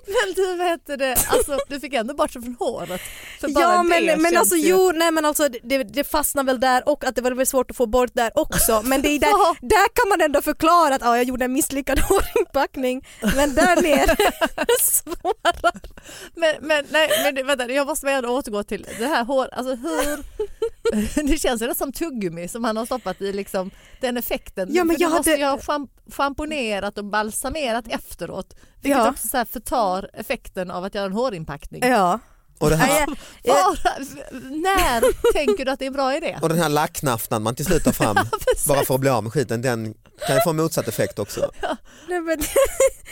Men 0.06 0.34
du, 0.36 0.56
vad 0.56 0.66
heter 0.66 0.96
det, 0.96 1.16
alltså, 1.28 1.58
du 1.68 1.80
fick 1.80 1.94
ändå 1.94 2.14
bort 2.14 2.32
det 2.32 2.42
från 2.42 2.56
håret. 2.58 3.00
Bara 3.40 3.50
Ja 3.62 3.82
men, 3.82 4.22
men 4.22 4.36
alltså 4.36 4.56
ju- 4.56 4.68
jo, 4.68 4.92
nej 4.94 5.10
men 5.10 5.24
alltså 5.24 5.48
det, 5.62 5.82
det 5.82 6.04
fastnar 6.04 6.44
väl 6.44 6.60
där 6.60 6.88
och 6.88 7.04
att 7.04 7.14
det 7.16 7.22
var 7.22 7.30
väl 7.32 7.46
svårt 7.46 7.70
att 7.70 7.76
få 7.76 7.86
bort 7.86 8.10
där 8.14 8.30
också 8.34 8.82
men 8.84 9.02
det 9.02 9.08
är 9.08 9.18
där, 9.18 9.56
där 9.68 9.88
kan 9.94 10.08
man 10.08 10.20
ändå 10.20 10.42
förklara 10.42 10.94
att 10.94 11.00
ja, 11.02 11.16
jag 11.16 11.24
gjorde 11.24 11.44
en 11.44 11.52
misslyckad 11.52 11.98
hårinpackning 12.08 13.06
men 13.36 13.54
där 13.54 13.82
nere 13.82 14.16
svårare. 14.80 15.72
Men, 16.34 16.54
men, 16.60 16.84
nej, 16.90 17.10
men 17.34 17.46
vänta, 17.46 17.66
jag 17.72 17.86
måste 17.86 18.10
ändå 18.10 18.28
återgå 18.30 18.62
till 18.62 18.86
det 18.98 19.06
här 19.06 19.24
hår, 19.24 19.48
alltså 19.52 19.74
hur, 19.74 20.22
det 21.28 21.38
känns 21.38 21.62
ju 21.62 21.74
som 21.74 21.92
tuggummi 21.92 22.48
som 22.48 22.64
han 22.64 22.76
har 22.76 22.86
stoppat 22.86 23.20
i 23.22 23.32
liksom 23.32 23.70
den 24.00 24.16
effekten. 24.16 24.68
Ja, 24.74 24.84
men 24.84 24.96
För 24.96 25.02
jag 25.02 25.10
du 25.10 25.14
måste 25.16 25.30
hade- 25.30 25.40
ju 25.42 25.46
ha 25.46 25.56
schamp- 25.56 25.88
schamponerat 26.12 26.98
och 26.98 27.04
balsamerat 27.04 27.84
efteråt 28.10 28.54
vilket 28.82 28.98
Ja. 28.98 29.10
också 29.10 29.28
så 29.28 29.36
här 29.36 29.44
förtar 29.44 30.10
effekten 30.14 30.70
av 30.70 30.84
att 30.84 30.94
göra 30.94 31.06
en 31.06 31.12
hårinpackning. 31.12 31.82
Ja. 31.86 32.18
Och, 32.58 32.70
det 32.70 32.76
här, 32.76 33.06
Bara, 33.46 33.74
när 34.50 35.32
tänker 35.32 35.64
du 35.64 35.70
att 35.70 35.78
det 35.78 35.84
är 35.84 35.86
en 35.86 35.92
bra 35.92 36.16
idé? 36.16 36.38
och 36.42 36.48
den 36.48 36.58
här 36.58 36.68
lacknaftan 36.68 37.42
man 37.42 37.54
till 37.54 37.64
slut 37.64 37.84
tar 37.84 37.92
fram 37.92 38.16
bara 38.68 38.84
för 38.84 38.94
att 38.94 39.00
bli 39.00 39.10
av 39.10 39.22
med 39.22 39.32
skiten, 39.32 39.62
den 39.62 39.94
kan 40.26 40.36
ju 40.36 40.42
få 40.42 40.52
motsatt 40.52 40.88
effekt 40.88 41.18
också. 41.18 41.50
nej, 42.08 42.20
men, 42.20 42.38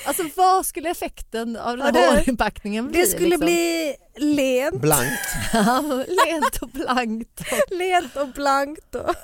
Alltså 0.06 0.22
vad 0.36 0.66
skulle 0.66 0.90
effekten 0.90 1.56
av 1.56 1.76
den 1.76 1.86
Ja, 1.94 2.00
här 2.00 2.10
det- 2.12 2.18
hårinpackningen 2.20 2.88
bli? 2.88 3.00
det 3.00 3.06
skulle 3.06 3.28
liksom? 3.28 3.44
bli 3.46 3.94
lent, 4.16 4.80
Blankt. 4.80 5.28
Lent 6.08 6.62
och 6.62 6.68
blankt. 6.68 7.40
Och 7.40 7.76
lent 7.76 8.16
och 8.16 8.28
blankt 8.28 8.94
och 8.94 9.14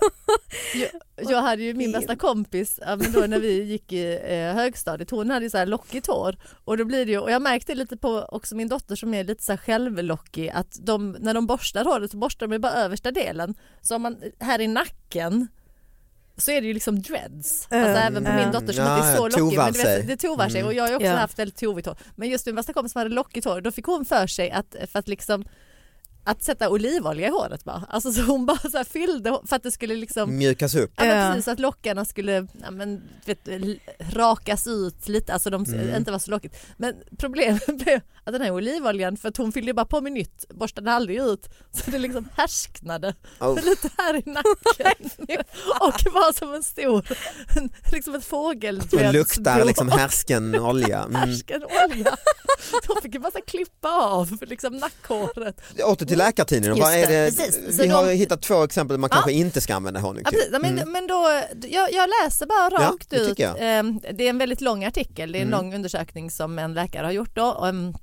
jag, 0.75 0.91
jag 1.31 1.43
hade 1.43 1.63
ju 1.63 1.75
min 1.75 1.93
bästa 1.93 2.17
kompis 2.17 2.79
ja, 2.83 2.97
men 2.97 3.13
då 3.13 3.21
när 3.21 3.39
vi 3.39 3.63
gick 3.63 3.93
i 3.93 4.21
eh, 4.25 4.55
högstadiet, 4.55 5.11
hon 5.11 5.31
hade 5.31 5.45
ju 5.45 5.51
så 5.51 5.59
här 5.59 5.67
lockigt 5.67 6.07
hår 6.07 6.37
och 6.65 6.77
då 6.77 6.85
blir 6.85 7.07
det 7.07 7.13
ju, 7.13 7.19
och 7.19 7.31
jag 7.31 7.43
märkte 7.43 7.75
lite 7.75 7.97
på 7.97 8.27
också 8.29 8.57
min 8.57 8.69
dotter 8.69 8.97
som 8.97 9.15
är 9.15 9.25
lite 9.25 9.43
så 9.43 9.53
här 9.53 9.57
självlockig 9.57 10.49
att 10.49 10.79
de, 10.81 11.17
när 11.21 11.35
de 11.35 11.47
borstar 11.47 11.85
håret 11.85 12.11
så 12.11 12.17
borstar 12.17 12.47
de 12.47 12.59
bara 12.59 12.73
översta 12.73 13.11
delen 13.11 13.55
så 13.83 13.97
om 13.97 14.03
man 14.03 14.17
här 14.41 14.61
i 14.61 14.67
nacken 14.67 15.49
så 16.37 16.51
är 16.51 16.61
det 16.61 16.67
ju 16.67 16.75
liksom 16.75 17.03
dreads. 17.03 17.67
Alltså 17.71 17.77
Mm, 17.91 17.97
även 17.97 18.25
på 18.25 18.31
min 18.31 18.39
mm. 18.41 18.53
dotter 18.53 18.73
som 18.73 18.85
Ja, 18.85 18.97
inte 18.97 19.09
är 19.09 19.17
så 19.17 19.23
ja, 19.23 19.29
lockig. 19.43 19.57
Men 19.59 19.73
du 19.73 19.79
sig. 19.79 19.99
vet, 19.99 20.07
det 20.09 20.17
tovar 20.17 20.49
sig 20.49 20.61
Mm. 20.61 20.69
och 20.69 20.75
jag 20.75 20.83
har 20.85 20.89
ju 20.89 20.95
också 20.97 21.07
Ja. 21.07 21.17
haft 21.17 21.39
väldigt 21.39 21.57
tovigt 21.57 21.87
hår. 21.87 21.97
Men 22.17 22.29
just 22.29 22.47
min 22.47 22.55
bästa 22.55 22.73
kompis 22.73 22.93
som 22.93 22.99
hade 22.99 23.15
lockigt 23.15 23.47
hår, 23.47 23.61
då 23.61 23.71
fick 23.73 23.85
hon 23.85 24.05
för 24.05 24.27
sig 24.27 24.51
att, 24.51 24.77
för 24.93 24.99
att 24.99 25.09
liksom 25.09 25.45
att 26.27 26.43
sätta 26.43 26.69
olivolja 26.71 27.29
i 27.29 27.31
håret 27.31 27.65
bara. 27.65 27.85
Alltså 27.89 28.13
så 28.13 28.23
hon 28.23 28.47
bara 28.47 28.59
så 28.59 28.77
här 28.77 28.85
fyllde 28.85 29.39
för 29.47 29.57
att 29.57 29.63
det 29.63 29.71
skulle 29.71 29.95
liksom 29.95 30.37
Mjukas 30.37 30.75
upp. 30.75 30.93
Ja, 30.97 31.05
men 31.05 31.33
precis, 31.33 31.49
att 31.49 31.61
lockarna 31.61 32.05
skulle 32.05 32.47
ja, 32.63 32.71
men, 32.71 33.03
vet, 33.25 33.49
rakas 34.13 34.67
ut 34.67 35.09
lite, 35.09 35.33
alltså 35.33 35.51
de 35.51 35.65
Mm. 35.67 35.95
inte 35.97 36.13
var 36.13 36.19
så 36.19 36.31
lockigt. 36.31 36.57
Men 36.77 36.95
problemet 37.19 37.67
blev 37.85 38.01
att 38.25 38.33
den 38.33 38.43
här 38.43 38.51
olivoljan, 38.51 39.17
för 39.17 39.29
att 39.29 39.37
hon 39.37 39.53
fyllde 39.53 39.75
bara 39.75 39.87
på 39.87 40.01
med 40.01 40.13
nytt, 40.13 40.45
borstade 40.55 40.93
aldrig 40.93 41.19
ut, 41.21 41.49
så 41.73 41.91
det 41.91 41.99
liksom 41.99 42.29
härsknade 42.37 43.15
Oh. 43.41 43.55
lite 43.65 43.91
här 43.99 44.17
i 44.17 44.23
nacken 44.27 45.11
och 45.81 46.13
var 46.13 46.33
som 46.33 46.55
en 46.55 46.63
stor, 46.63 47.07
liksom 47.93 48.15
ett 48.15 48.25
fågel. 48.25 48.83
Och 48.93 49.13
luktar 49.13 49.65
liksom 49.65 49.89
härsken 49.89 50.55
olja. 50.61 51.03
Mm. 51.03 51.15
Härsken 51.15 51.63
olja. 51.65 52.17
De 52.87 53.03
fick 53.03 53.15
ju 53.15 53.21
bara 53.21 53.31
så 53.33 53.39
här 53.39 53.45
klippa 53.45 53.89
av 53.89 54.39
liksom 54.43 54.77
nackhåret. 54.77 55.61
Till 56.17 56.25
Läkartidningen, 56.25 56.79
vad 56.79 56.95
är 56.95 57.07
det, 57.07 57.37
precis. 57.37 57.81
Vi 57.81 57.89
har 57.89 58.07
de- 58.07 58.13
hittat 58.15 58.43
två 58.43 58.63
exempel 58.65 58.95
där 58.95 58.99
man 58.99 59.09
Ja. 59.11 59.15
kanske 59.15 59.33
inte 59.33 59.61
ska 59.61 59.75
använda 59.75 60.01
honung 60.01 60.23
Ja, 60.25 60.31
till. 60.31 60.39
precis. 60.39 60.53
men, 60.63 60.73
Mm. 60.79 60.93
men 60.93 61.07
då, 61.07 61.43
jag, 61.69 61.93
jag 61.93 62.11
läser 62.25 62.47
bara 62.47 62.83
Ja, 62.83 62.89
rakt 62.89 63.11
det 63.11 63.17
ut. 63.17 63.39
jag. 63.39 63.57
Ehm, 63.59 64.01
Det 64.15 64.25
är 64.25 64.31
en 64.31 64.39
väldigt 64.39 64.61
lång 64.61 64.85
artikel, 64.85 65.33
det 65.33 65.39
är 65.39 65.43
en 65.43 65.49
Mm. 65.49 65.61
lång 65.61 65.75
undersökning 65.75 66.31
som 66.31 66.59
en 66.59 66.75
läkare 66.75 67.05
har 67.07 67.13
gjort 67.13 67.35
då. 67.37 67.65
Ehm, 67.65 67.95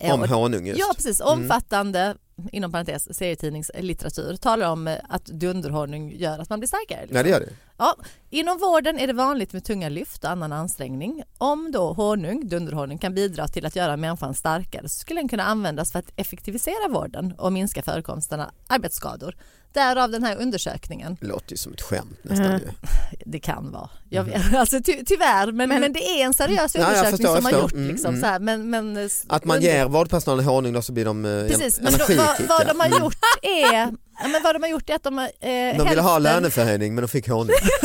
eh, 0.00 0.14
Om 0.14 0.20
och- 0.22 0.28
honung 0.28 0.66
just. 0.66 0.80
Ja 0.80 0.92
precis, 0.96 1.20
Mm. 1.20 1.32
omfattande 1.32 2.14
inom 2.52 2.72
parentes 2.72 3.16
serietidningslitteratur 3.16 4.36
talar 4.36 4.68
om 4.68 4.96
att 5.08 5.24
dunderhonung 5.26 6.10
gör 6.10 6.38
att 6.38 6.50
man 6.50 6.60
blir 6.60 6.68
starkare. 6.68 7.00
liksom. 7.00 7.14
Nej 7.14 7.24
det 7.24 7.30
gör 7.30 7.40
det. 7.40 7.48
Ja, 7.78 7.96
inom 8.30 8.58
vården 8.58 8.98
är 8.98 9.06
det 9.06 9.12
vanligt 9.12 9.52
med 9.52 9.64
tunga 9.64 9.88
lyft 9.88 10.24
och 10.24 10.30
annan 10.30 10.52
ansträngning. 10.52 11.22
Om 11.38 11.72
då 11.72 11.92
honung, 11.92 12.48
dunderhonung, 12.48 12.98
kan 12.98 13.14
bidra 13.14 13.48
till 13.48 13.66
att 13.66 13.76
göra 13.76 13.96
människan 13.96 14.34
starkare 14.34 14.88
så 14.88 14.98
skulle 15.00 15.20
den 15.20 15.28
kunna 15.28 15.42
användas 15.44 15.92
för 15.92 15.98
att 15.98 16.12
effektivisera 16.16 16.88
vården 16.90 17.34
och 17.38 17.52
minska 17.52 17.82
förekomsten 17.82 18.40
av 18.40 18.50
arbetsskador. 18.68 19.36
Därav 19.72 20.10
den 20.10 20.22
här 20.24 20.36
undersökningen. 20.36 21.16
Det 21.20 21.26
låter 21.26 21.50
ju 21.50 21.56
som 21.56 21.72
ett 21.72 21.80
skämt 21.82 22.18
nästan 22.22 22.46
Mm. 22.46 22.60
Det 23.26 23.38
kan 23.40 23.70
vara. 23.72 23.90
Jag 24.08 24.24
vet, 24.24 24.54
alltså, 24.54 24.80
ty, 24.82 25.04
tyvärr, 25.06 25.52
men, 25.52 25.68
men, 25.68 25.92
det 25.92 26.04
är 26.20 26.24
en 26.24 26.34
seriös 26.34 26.74
Ja, 26.74 26.80
jag 26.80 26.88
undersökning 26.88 27.16
förstår, 27.26 27.36
som 27.36 27.44
jag 27.50 27.52
har 27.56 27.62
gjort. 27.62 27.70
förstår. 27.70 27.78
Mm, 27.78 27.90
Liksom, 27.92 28.08
mm. 28.08 28.20
så 28.20 28.26
här, 28.26 28.40
men, 28.40 28.70
men, 28.70 29.08
Att 29.28 29.44
man 29.44 29.56
under- 29.56 29.68
ger 29.68 29.84
vårdpersonalen 29.88 30.44
honung 30.44 30.72
då 30.72 30.82
så 30.82 30.92
blir 30.92 31.04
de 31.04 31.24
eh, 31.24 31.46
Precis, 31.46 31.80
men 31.80 31.92
då, 31.92 31.98
vad, 32.08 32.40
vad 32.48 32.66
de 32.66 32.80
har 32.80 32.86
Mm. 32.86 32.98
gjort 33.02 33.16
är, 33.42 33.92
ja, 34.22 34.28
men 34.28 34.42
vad 34.42 34.54
de 34.54 34.62
har 34.62 34.70
gjort 34.70 34.90
är 34.90 34.94
att 34.94 35.02
de 35.02 35.18
har... 35.18 35.24
Eh, 35.24 35.30
De 35.40 35.88
ville 35.88 36.02
ha 36.02 36.10
hälften- 36.10 36.22
löneförhöjning 36.22 36.94
men 36.94 37.02
de 37.02 37.08
fick 37.08 37.28
honung. 37.28 37.56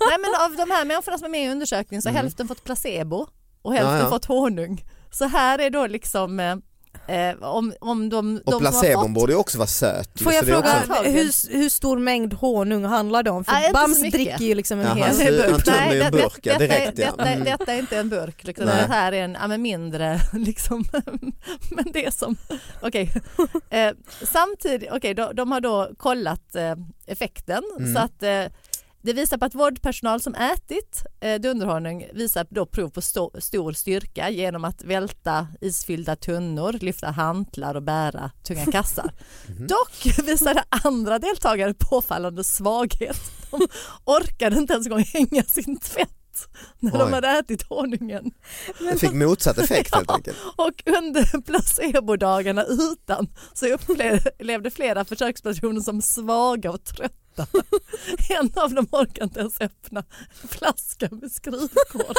Nej 0.00 0.16
men 0.20 0.30
av 0.44 0.56
de 0.66 0.70
här 0.74 0.84
människorna 0.84 1.18
som 1.18 1.24
är 1.24 1.28
med 1.30 1.44
i 1.46 1.48
undersökningen 1.48 2.02
så 2.02 2.08
har 2.08 2.14
hälften 2.16 2.48
fått 2.48 2.64
placebo 2.64 3.26
och 3.62 3.72
hälften 3.72 3.88
Mm. 3.90 3.98
Ja, 4.00 4.04
ja. 4.06 4.10
fått 4.10 4.24
honung. 4.24 4.84
Så 5.10 5.24
här 5.28 5.58
är 5.58 5.70
då 5.70 5.86
liksom 5.86 6.40
eh, 7.08 7.42
om, 7.42 7.72
om 7.80 8.08
de, 8.08 8.34
de 8.34 8.40
Och 8.44 8.52
har 8.52 8.60
placebon 8.60 9.02
fått 9.04 9.10
borde 9.14 9.32
ju 9.32 9.38
också 9.38 9.58
vara 9.58 9.66
söt. 9.68 10.20
Får 10.22 10.32
jag 10.32 10.44
fråga 10.46 10.58
också- 10.88 11.02
hur, 11.02 11.58
hur 11.58 11.68
stor 11.68 11.98
mängd 11.98 12.34
honung 12.34 12.84
handlar 12.84 13.22
det 13.22 13.30
om? 13.30 13.44
För 13.44 13.52
Nej, 13.52 13.72
Bams 13.72 14.00
dricker 14.00 14.44
ju 14.44 14.54
liksom 14.54 14.78
en 14.80 14.86
Ja, 14.98 15.04
hel... 15.04 15.40
han- 15.42 15.50
han 15.52 15.60
tömmer 15.60 15.94
ju 15.94 16.00
en 16.00 16.12
det- 16.12 16.18
burk, 16.22 16.38
detta, 16.42 16.64
är- 16.64 16.68
direkt, 16.68 16.98
ja. 16.98 17.06
detta, 17.10 17.24
Mm. 17.28 17.44
detta 17.44 17.72
är 17.74 17.78
inte 17.78 17.96
en 17.98 18.08
burk, 18.08 18.44
liksom. 18.44 18.66
Det 18.66 18.72
här 18.88 19.12
är 19.12 19.24
en 19.24 19.36
ja, 19.40 19.46
men 19.46 19.62
mindre, 19.62 20.20
liksom. 20.32 20.84
men 21.70 21.84
det 21.92 22.04
är 22.06 22.10
som, 22.10 22.36
okej. 22.82 23.12
Eh, 23.70 23.90
samtidigt, 24.32 24.88
okej, 24.92 25.14
de, 25.14 25.34
de 25.34 25.52
har 25.52 25.60
då 25.60 25.90
kollat 25.96 26.54
eh, 26.54 26.74
effekten 27.06 27.62
Mm. 27.78 27.94
så 27.94 28.00
att 28.00 28.22
eh, 28.22 28.44
det 29.02 29.12
visar 29.12 29.38
på 29.38 29.44
att 29.44 29.54
vårdpersonal 29.54 30.20
som 30.20 30.34
ätit 30.34 31.02
eh, 31.20 31.40
dunderhonung 31.40 32.06
visar 32.12 32.46
då 32.50 32.66
prov 32.66 32.90
på 32.90 33.00
sto- 33.00 33.40
stor 33.40 33.72
styrka 33.72 34.30
genom 34.30 34.64
att 34.64 34.82
välta 34.84 35.46
isfyllda 35.60 36.16
tunnor, 36.16 36.72
lyfta 36.80 37.06
hantlar 37.10 37.74
och 37.74 37.82
bära 37.82 38.30
tunga 38.42 38.66
kassar. 38.66 39.12
Mhm. 39.48 39.66
Dock 39.66 40.18
visade 40.26 40.64
andra 40.84 41.18
deltagare 41.18 41.74
påfallande 41.74 42.44
svaghet. 42.44 43.20
De 43.50 43.68
orkade 44.04 44.56
inte 44.56 44.72
ens 44.72 44.86
en 44.86 44.92
gång 44.92 45.04
hänga 45.12 45.42
sin 45.42 45.76
tvätt 45.80 46.17
när 46.78 46.92
de 46.92 47.06
Oj. 47.06 47.12
hade 47.12 47.28
ätit 47.28 47.62
honungen. 47.62 48.30
Det 48.78 48.98
fick 48.98 49.12
motsatt 49.12 49.58
effekt 49.58 49.94
helt 49.94 50.10
enkelt. 50.14 50.36
Och 50.56 50.82
under 50.86 51.40
placebodagarna 51.40 52.64
utan 52.64 53.28
så 53.54 53.66
upplevde 53.66 54.70
flera 54.74 55.04
försökspersoner 55.04 55.80
som 55.80 56.02
svaga 56.02 56.70
och 56.70 56.84
trötta. 56.84 57.14
En 58.30 58.52
av 58.56 58.74
dem 58.74 58.86
orkade 58.92 59.24
inte 59.24 59.40
ens 59.40 59.60
öppna 59.60 60.04
en 60.42 60.48
flaska 60.48 61.08
med 61.10 61.32
skrivkod. 61.32 62.16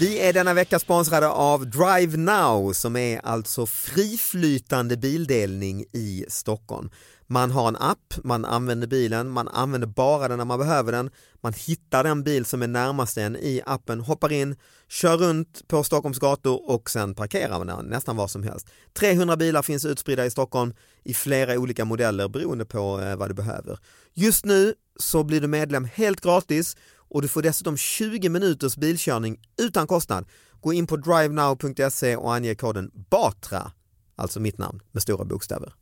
Vi 0.00 0.18
är 0.18 0.32
denna 0.32 0.54
vecka 0.54 0.78
sponsrade 0.78 1.28
av 1.28 1.70
Drive 1.70 2.16
Now 2.16 2.72
som 2.72 2.96
är 2.96 3.20
alltså 3.24 3.66
friflytande 3.66 4.96
bildelning 4.96 5.84
i 5.92 6.24
Stockholm. 6.28 6.90
Man 7.26 7.50
har 7.50 7.68
en 7.68 7.76
app, 7.76 8.14
man 8.24 8.44
använder 8.44 8.86
bilen, 8.86 9.30
man 9.30 9.48
använder 9.48 9.88
bara 9.88 10.28
den 10.28 10.38
när 10.38 10.44
man 10.44 10.58
behöver 10.58 10.92
den. 10.92 11.10
Man 11.40 11.52
hittar 11.52 12.04
den 12.04 12.22
bil 12.22 12.44
som 12.44 12.62
är 12.62 12.66
närmast 12.66 13.18
en 13.18 13.36
i 13.36 13.62
appen, 13.66 14.00
hoppar 14.00 14.32
in, 14.32 14.56
kör 14.88 15.16
runt 15.16 15.68
på 15.68 15.84
Stockholms 15.84 16.18
gator 16.18 16.70
och 16.70 16.90
sen 16.90 17.14
parkerar 17.14 17.58
man 17.58 17.66
den 17.66 17.86
nästan 17.86 18.16
var 18.16 18.28
som 18.28 18.42
helst. 18.42 18.68
300 18.98 19.36
bilar 19.36 19.62
finns 19.62 19.84
utspridda 19.84 20.26
i 20.26 20.30
Stockholm 20.30 20.74
i 21.04 21.14
flera 21.14 21.58
olika 21.58 21.84
modeller 21.84 22.28
beroende 22.28 22.64
på 22.64 23.00
eh, 23.00 23.16
vad 23.16 23.30
du 23.30 23.34
behöver. 23.34 23.78
Just 24.14 24.44
nu 24.44 24.74
så 24.96 25.24
blir 25.24 25.40
du 25.40 25.46
medlem 25.46 25.84
helt 25.84 26.20
gratis 26.20 26.76
och 27.10 27.22
du 27.22 27.28
får 27.28 27.42
dessutom 27.42 27.76
20 27.76 28.28
minuters 28.28 28.76
bilkörning 28.76 29.40
utan 29.62 29.86
kostnad 29.86 30.26
Gå 30.60 30.72
in 30.72 30.86
på 30.86 30.96
drivenow.se 30.96 32.16
och 32.16 32.34
ange 32.34 32.54
koden 32.54 32.90
BATRA, 33.10 33.72
alltså 34.16 34.40
mitt 34.40 34.58
namn 34.58 34.80
med 34.92 35.02
stora 35.02 35.24
bokstäver. 35.24 35.72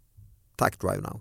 Tack 0.57 0.81
DriveNow. 0.81 1.21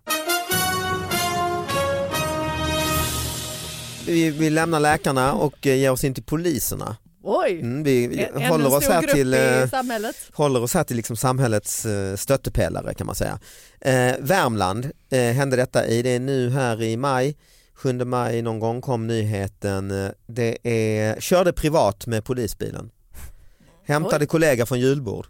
Vi, 4.06 4.32
vi 4.32 4.50
lämnar 4.50 4.80
läkarna 4.80 5.34
och 5.34 5.68
eh, 5.68 5.76
ger 5.76 5.92
oss 5.92 6.04
in 6.04 6.14
till 6.14 6.24
poliserna. 6.24 6.98
Oj, 7.24 7.60
Mm, 7.60 7.84
vi 7.84 8.24
en, 8.24 8.42
håller 8.42 8.66
en 8.66 8.74
oss 8.74 8.88
här 8.88 9.02
till 9.02 9.34
i 9.34 9.60
eh, 9.62 9.70
samhället. 9.70 10.16
håller 10.34 10.64
oss 10.64 10.74
här 10.74 10.84
till 10.84 10.98
liksom 10.98 11.16
samhällets 11.18 11.86
eh, 11.86 12.16
stöttepelare 12.16 12.94
kan 12.94 13.08
man 13.08 13.16
säga. 13.16 13.40
Eh, 13.82 14.16
Värmland 14.20 14.92
eh, 15.10 15.20
hände 15.20 15.56
detta 15.56 15.88
i, 15.88 16.02
det 16.02 16.10
är 16.10 16.20
nu 16.20 16.50
här 16.50 16.82
i 16.84 16.98
maj, 16.98 17.38
7 17.76 17.94
maj 18.06 18.42
någon 18.42 18.60
gång 18.60 18.82
kom 18.82 19.08
nyheten, 19.08 20.12
det 20.28 20.58
är, 20.64 21.20
körde 21.20 21.54
privat 21.54 22.08
med 22.08 22.26
polisbilen. 22.26 22.92
Hämtade 23.84 24.24
Oj. 24.24 24.28
kollega 24.28 24.66
från 24.66 24.80
julbord. 24.80 25.28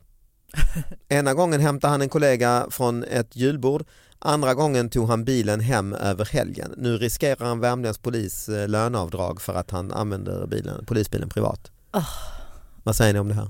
Ena 1.09 1.33
gången 1.33 1.61
hämtade 1.61 1.91
han 1.91 2.01
en 2.01 2.09
kollega 2.09 2.67
från 2.69 3.03
ett 3.03 3.35
julbord, 3.35 3.83
andra 4.19 4.53
gången 4.53 4.89
tog 4.89 5.09
han 5.09 5.25
bilen 5.25 5.59
hem 5.59 5.93
över 5.93 6.25
helgen. 6.25 6.73
Nu 6.77 6.97
riskerar 6.97 7.45
han 7.45 7.59
Värmlands 7.59 7.99
polis 7.99 8.49
eh, 8.49 8.67
löneavdrag 8.67 9.41
för 9.41 9.53
att 9.53 9.71
han 9.71 9.91
använder 9.91 10.47
bilen, 10.47 10.85
polisbilen 10.85 11.29
privat. 11.29 11.71
Vad 12.83 12.95
säger 12.95 13.13
ni 13.13 13.19
om 13.19 13.27
det 13.27 13.33
här? 13.33 13.49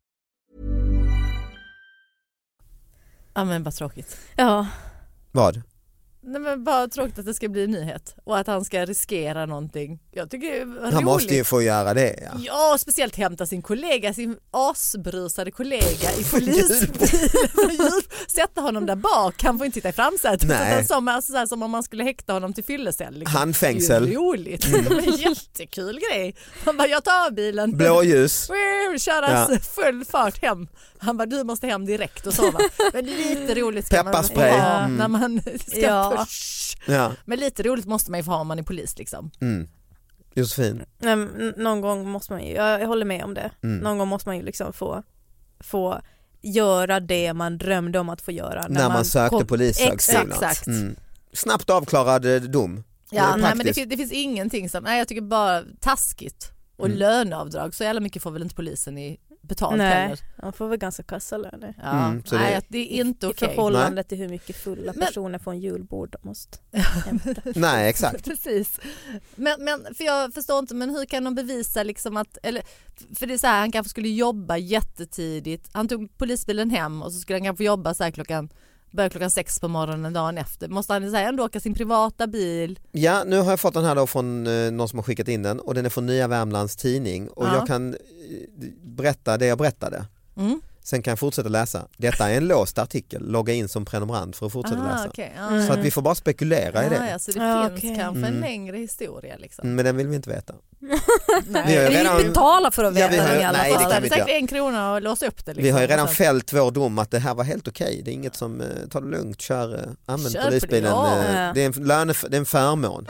Ja 3.33 3.45
men 3.45 3.63
vad 3.63 3.75
tråkigt. 3.75 4.17
Ja, 4.35 4.67
Vad? 5.31 5.61
Nej, 6.23 6.41
men 6.41 6.63
bara 6.63 6.87
tråkigt 6.87 7.19
att 7.19 7.25
det 7.25 7.33
ska 7.33 7.49
bli 7.49 7.67
nyhet 7.67 8.15
och 8.23 8.37
att 8.37 8.47
han 8.47 8.65
ska 8.65 8.85
riskera 8.85 9.45
någonting. 9.45 9.99
Jag 10.11 10.29
tycker 10.31 10.47
det 10.51 10.57
är 10.59 10.65
roligt. 10.65 10.93
Han 10.93 11.03
måste 11.03 11.35
ju 11.35 11.43
få 11.43 11.61
göra 11.61 11.93
det. 11.93 12.15
Ja. 12.21 12.39
Ja, 12.45 12.77
speciellt 12.79 13.15
hämta 13.15 13.45
sin 13.45 13.61
kollega, 13.61 14.13
sin 14.13 14.37
asbrusade 14.51 15.51
kollega 15.51 16.11
i 16.19 16.23
polisbilen. 16.31 18.01
Sätta 18.27 18.61
honom 18.61 18.85
där 18.85 18.95
bak, 18.95 19.43
han 19.43 19.57
får 19.57 19.65
inte 19.65 19.75
sitta 19.75 19.89
i 19.89 19.93
framsätet. 19.93 20.49
Nej. 20.49 20.85
Som, 20.87 21.07
alltså, 21.07 21.31
så 21.31 21.37
här, 21.37 21.45
som 21.45 21.63
om 21.63 21.71
man 21.71 21.83
skulle 21.83 22.03
häkta 22.03 22.33
honom 22.33 22.53
till 22.53 22.63
fyllecell. 22.63 23.13
Liksom. 23.19 23.35
Handfängsel. 23.39 24.03
Det 24.03 24.09
är 24.09 24.11
ju 24.11 24.17
roligt, 24.17 24.61
det 24.71 24.77
är 24.77 25.07
en 25.07 25.15
jättekul 25.15 25.99
grej. 26.11 26.35
Han 26.65 26.77
bara, 26.77 26.87
jag 26.87 27.03
tar 27.03 27.31
bilen. 27.31 27.77
Blåljus. 27.77 28.47
Köras 28.99 29.49
Ja. 29.49 29.57
full 29.75 30.05
fart 30.05 30.41
hem. 30.41 30.67
Han 31.01 31.17
bara, 31.17 31.25
du 31.25 31.43
måste 31.43 31.67
hem 31.67 31.85
direkt 31.85 32.27
och 32.27 32.33
sova. 32.33 32.59
Men 32.93 33.05
lite 33.05 33.55
roligt 33.55 33.85
ska 33.85 34.03
man 34.03 34.13
få 34.13 34.19
Pepparspray. 34.19 34.51
ha 34.59 34.79
Mm. 34.79 34.95
när 34.97 35.07
man 35.07 35.41
ska 35.67 35.79
Ja. 35.79 36.25
Ja. 36.87 37.11
Men 37.25 37.39
lite 37.39 37.63
roligt 37.63 37.85
måste 37.85 38.11
man 38.11 38.19
ju 38.19 38.23
få 38.23 38.31
ha 38.31 38.37
om 38.39 38.47
man 38.47 38.59
är 38.59 38.63
polis 38.63 38.97
liksom. 38.97 39.31
Mm. 39.41 39.67
Josefin. 40.33 40.83
nej, 40.97 41.15
någon 41.57 41.81
gång 41.81 42.09
måste 42.09 42.33
man 42.33 42.43
ju, 42.45 42.53
jag, 42.53 42.87
håller 42.87 43.05
med 43.05 43.23
om 43.23 43.33
det. 43.33 43.51
Mm. 43.63 43.77
Någon 43.77 43.97
gång 43.97 44.07
måste 44.07 44.29
man 44.29 44.37
ju 44.37 44.43
liksom 44.43 44.73
få, 44.73 45.03
få 45.59 46.01
göra 46.41 46.99
det 46.99 47.33
man 47.33 47.57
drömde 47.57 47.99
om 47.99 48.09
att 48.09 48.21
få 48.21 48.31
göra. 48.31 48.65
När 48.69 48.89
man 48.89 49.05
sökte 49.05 49.29
kom- 49.37 49.47
polishögskolan. 49.47 50.31
Exakt. 50.31 50.67
Mm. 50.67 50.95
Snabbt 51.33 51.69
avklarad 51.69 52.25
eh, 52.25 52.41
dom. 52.41 52.83
Ja, 53.09 53.23
nej, 53.35 53.41
men 53.41 53.41
det, 53.41 53.55
praktiskt. 53.55 53.79
fin- 53.79 53.89
det 53.89 53.97
finns 53.97 54.11
ingenting 54.11 54.69
som, 54.69 54.83
nej 54.83 54.97
jag 54.97 55.07
tycker 55.07 55.21
bara 55.21 55.63
taskigt. 55.79 56.51
Och 56.77 56.85
Mm. 56.85 56.97
löneavdrag, 56.97 57.75
så 57.75 57.83
jävla 57.83 57.99
mycket 58.01 58.23
får 58.23 58.31
väl 58.31 58.41
inte 58.41 58.55
polisen 58.55 58.97
i 58.97 59.19
betalt 59.55 59.77
Nej, 59.77 60.01
heller. 60.03 60.19
man 60.41 60.53
får 60.53 60.67
väl 60.67 60.77
ganska 60.77 61.03
kassa 61.03 61.37
löner. 61.37 61.73
Ja, 61.83 62.05
Mm, 62.07 62.23
så 62.25 62.35
nej, 62.35 62.53
det- 62.55 62.65
det 62.69 62.77
är 62.93 63.01
inte 63.05 63.25
I 63.27 63.29
okej. 63.29 63.47
förhållande 63.55 64.03
till 64.03 64.17
hur 64.17 64.29
mycket 64.29 64.55
fulla 64.55 64.93
Men- 64.95 65.07
personer 65.07 65.39
från 65.39 65.59
julbord 65.59 66.11
de 66.21 66.27
måste 66.27 66.57
hämta. 67.05 67.41
Nej 67.55 67.89
exakt. 67.89 68.23
Precis. 68.25 68.79
Men, 69.35 69.63
men 69.63 69.95
för 69.95 70.03
jag 70.03 70.33
förstår 70.33 70.59
inte, 70.59 70.75
men 70.75 70.89
hur 70.89 71.05
kan 71.05 71.23
de 71.23 71.35
bevisa 71.35 71.83
liksom 71.83 72.17
att, 72.17 72.37
eller, 72.43 72.63
för 73.15 73.27
det 73.27 73.33
är 73.33 73.37
så 73.37 73.47
här, 73.47 73.59
han 73.59 73.71
kanske 73.71 73.89
skulle 73.89 74.09
jobba 74.09 74.57
jättetidigt, 74.57 75.69
han 75.73 75.87
tog 75.87 76.17
polisbilen 76.17 76.69
hem 76.69 77.01
och 77.01 77.13
så 77.13 77.19
skulle 77.19 77.39
han 77.39 77.45
kanske 77.45 77.63
jobba 77.63 77.93
så 77.93 78.03
här 78.03 78.11
klockan, 78.11 78.49
börja 78.91 79.09
klockan 79.09 79.31
sex 79.31 79.59
på 79.59 79.67
morgonen 79.67 80.13
dagen 80.13 80.37
efter. 80.37 80.67
Måste 80.67 80.93
han 80.93 81.15
ändå 81.15 81.45
åka 81.45 81.59
sin 81.59 81.73
privata 81.73 82.27
bil? 82.27 82.79
Ja, 82.91 83.23
nu 83.23 83.39
har 83.39 83.49
jag 83.49 83.59
fått 83.59 83.73
den 83.73 83.85
här 83.85 83.95
då 83.95 84.07
från 84.07 84.47
eh, 84.47 84.71
någon 84.71 84.89
som 84.89 84.99
har 84.99 85.03
skickat 85.03 85.27
in 85.27 85.43
den 85.43 85.59
och 85.59 85.73
den 85.73 85.85
är 85.85 85.89
från 85.89 86.05
Nya 86.05 86.27
Värmlands 86.27 86.75
Tidning 86.75 87.29
och 87.29 87.45
Ja. 87.45 87.55
jag 87.55 87.67
kan 87.67 87.93
eh, 87.93 87.99
berätta 88.83 89.37
det 89.37 89.45
jag 89.45 89.57
berättade. 89.57 90.05
Mm. 90.37 90.61
Sen 90.91 91.01
kan 91.03 91.11
jag 91.11 91.19
fortsätta 91.19 91.49
läsa. 91.49 91.87
Detta 91.97 92.29
är 92.29 92.37
en 92.37 92.47
låst 92.47 92.77
artikel, 92.77 93.31
logga 93.31 93.53
in 93.53 93.69
som 93.69 93.85
prenumerant 93.85 94.35
för 94.35 94.45
att 94.45 94.51
fortsätta 94.51 94.83
läsa. 94.83 95.03
Ah, 95.03 95.07
okej. 95.07 95.33
Ja. 95.37 95.67
Så 95.67 95.73
att 95.73 95.79
vi 95.79 95.91
får 95.91 96.01
bara 96.01 96.15
spekulera 96.15 96.85
i 96.85 96.89
det. 96.89 97.07
ja, 97.11 97.19
så 97.19 97.31
det 97.31 97.39
Ja, 97.39 97.67
finns 97.69 97.77
okej. 97.79 97.95
kanske 97.99 98.19
en 98.19 98.25
Mm. 98.27 98.41
längre 98.41 98.77
historia 98.77 99.35
liksom. 99.37 99.63
Mm, 99.65 99.75
Men 99.75 99.85
den 99.85 99.97
vill 99.97 100.07
vi 100.07 100.15
inte 100.15 100.29
veta. 100.29 100.53
Nej. 101.47 101.63
Vi 101.67 101.75
har 101.75 101.83
ju 101.83 101.89
Vi 101.89 101.95
redan- 101.95 102.17
betalar 102.17 102.71
för 102.71 102.83
att 102.83 102.99
Ja, 102.99 103.07
veta 103.07 103.11
vi 103.11 103.17
har- 103.19 103.27
den 103.33 103.41
i 103.41 103.43
alla 103.43 103.57
nej, 103.57 103.71
det 103.73 103.79
fall. 103.79 103.91
kan 103.91 104.01
vi 104.03 104.09
det 104.09 104.15
inte 104.15 104.25
säkert 104.25 104.41
en 104.41 104.47
krona 104.47 104.95
att 104.95 105.03
låsa 105.03 105.27
upp 105.27 105.45
det. 105.45 105.51
Liksom. 105.53 105.63
Vi 105.63 105.69
har 105.69 105.81
ju 105.81 105.87
redan 105.87 106.03
Och 106.03 106.09
sen- 106.09 106.25
fällt 106.25 106.53
vår 106.53 106.71
dom 106.71 106.99
att 106.99 107.11
det 107.11 107.19
här 107.19 107.35
var 107.35 107.43
helt 107.43 107.67
okej. 107.67 108.01
Det 108.05 108.11
är 108.11 108.13
inget 108.13 108.35
som, 108.35 108.61
eh, 108.61 108.67
ta 108.89 108.99
det 109.01 109.07
lugnt, 109.07 109.41
kör, 109.41 109.73
eh, 109.75 109.79
använd 110.05 110.35
polisbilen. 110.43 110.83
det, 110.83 110.89
ja. 110.89 111.17
eh, 111.47 111.53
Det 111.53 111.61
är 111.61 111.65
en, 111.65 111.71
löne, 111.87 112.13
det 112.29 112.35
är 112.35 112.39
en 112.39 112.45
förmån. 112.45 113.05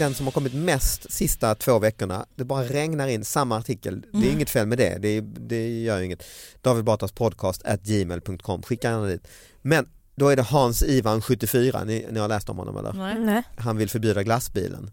Den 0.00 0.14
som 0.14 0.26
har 0.26 0.32
kommit 0.32 0.54
mest 0.54 1.12
sista 1.12 1.54
två 1.54 1.78
veckorna, 1.78 2.26
det 2.34 2.44
bara 2.44 2.64
regnar 2.64 3.08
in 3.08 3.24
samma 3.24 3.56
artikel. 3.58 4.00
Det 4.00 4.08
är 4.18 4.22
Mm. 4.22 4.34
inget 4.34 4.50
fel 4.50 4.66
med 4.66 4.78
det, 4.78 4.98
det, 4.98 5.20
det 5.20 5.80
gör 5.82 6.00
inget. 6.00 6.22
David 6.62 6.84
Batras 6.84 7.12
podcast 7.12 7.62
at 7.64 7.82
gmail.com, 7.82 8.62
skicka 8.62 8.90
gärna 8.90 9.06
dit. 9.06 9.28
Men 9.62 9.88
då 10.14 10.28
är 10.28 10.36
det 10.36 10.42
Hans 10.42 10.82
Ivan 10.82 11.22
74, 11.22 11.84
ni, 11.84 12.06
ni 12.10 12.18
har 12.20 12.28
läst 12.28 12.48
om 12.48 12.58
honom 12.58 12.76
eller? 12.76 12.92
Nej. 13.18 13.42
Han 13.56 13.76
vill 13.76 13.88
förbjuda 13.90 14.22
glassbilen. 14.22 14.90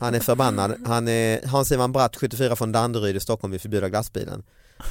Han 0.00 0.14
är 0.14 0.20
förbannad. 0.20 0.74
Han 0.86 1.08
är, 1.08 1.46
Hans-Ivan 1.46 1.92
Bratt, 1.92 2.16
74 2.16 2.56
från 2.56 2.72
Danderyd 2.72 3.16
i 3.16 3.20
Stockholm 3.20 3.50
vill 3.50 3.60
förbjuda 3.60 3.88
glassbilen. 3.88 4.42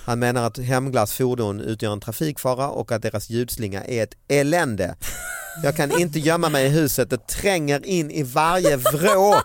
Han 0.06 0.20
menar 0.20 0.44
att 0.44 0.58
Hemglass 0.58 1.14
fordon 1.14 1.62
utgör 1.62 1.94
en 1.94 2.00
trafikfara 2.00 2.70
och 2.70 2.92
att 2.92 3.02
deras 3.02 3.30
ljudslinga 3.30 3.84
är 3.84 4.04
ett 4.04 4.14
elände. 4.28 4.96
Jag 5.64 5.76
kan 5.76 6.00
inte 6.00 6.20
gömma 6.20 6.50
mig 6.50 6.66
i 6.66 6.70
huset, 6.70 7.10
det 7.10 7.28
tränger 7.28 7.86
in 7.86 8.12
i 8.12 8.24
varje 8.24 8.78
vrå, 8.78 9.36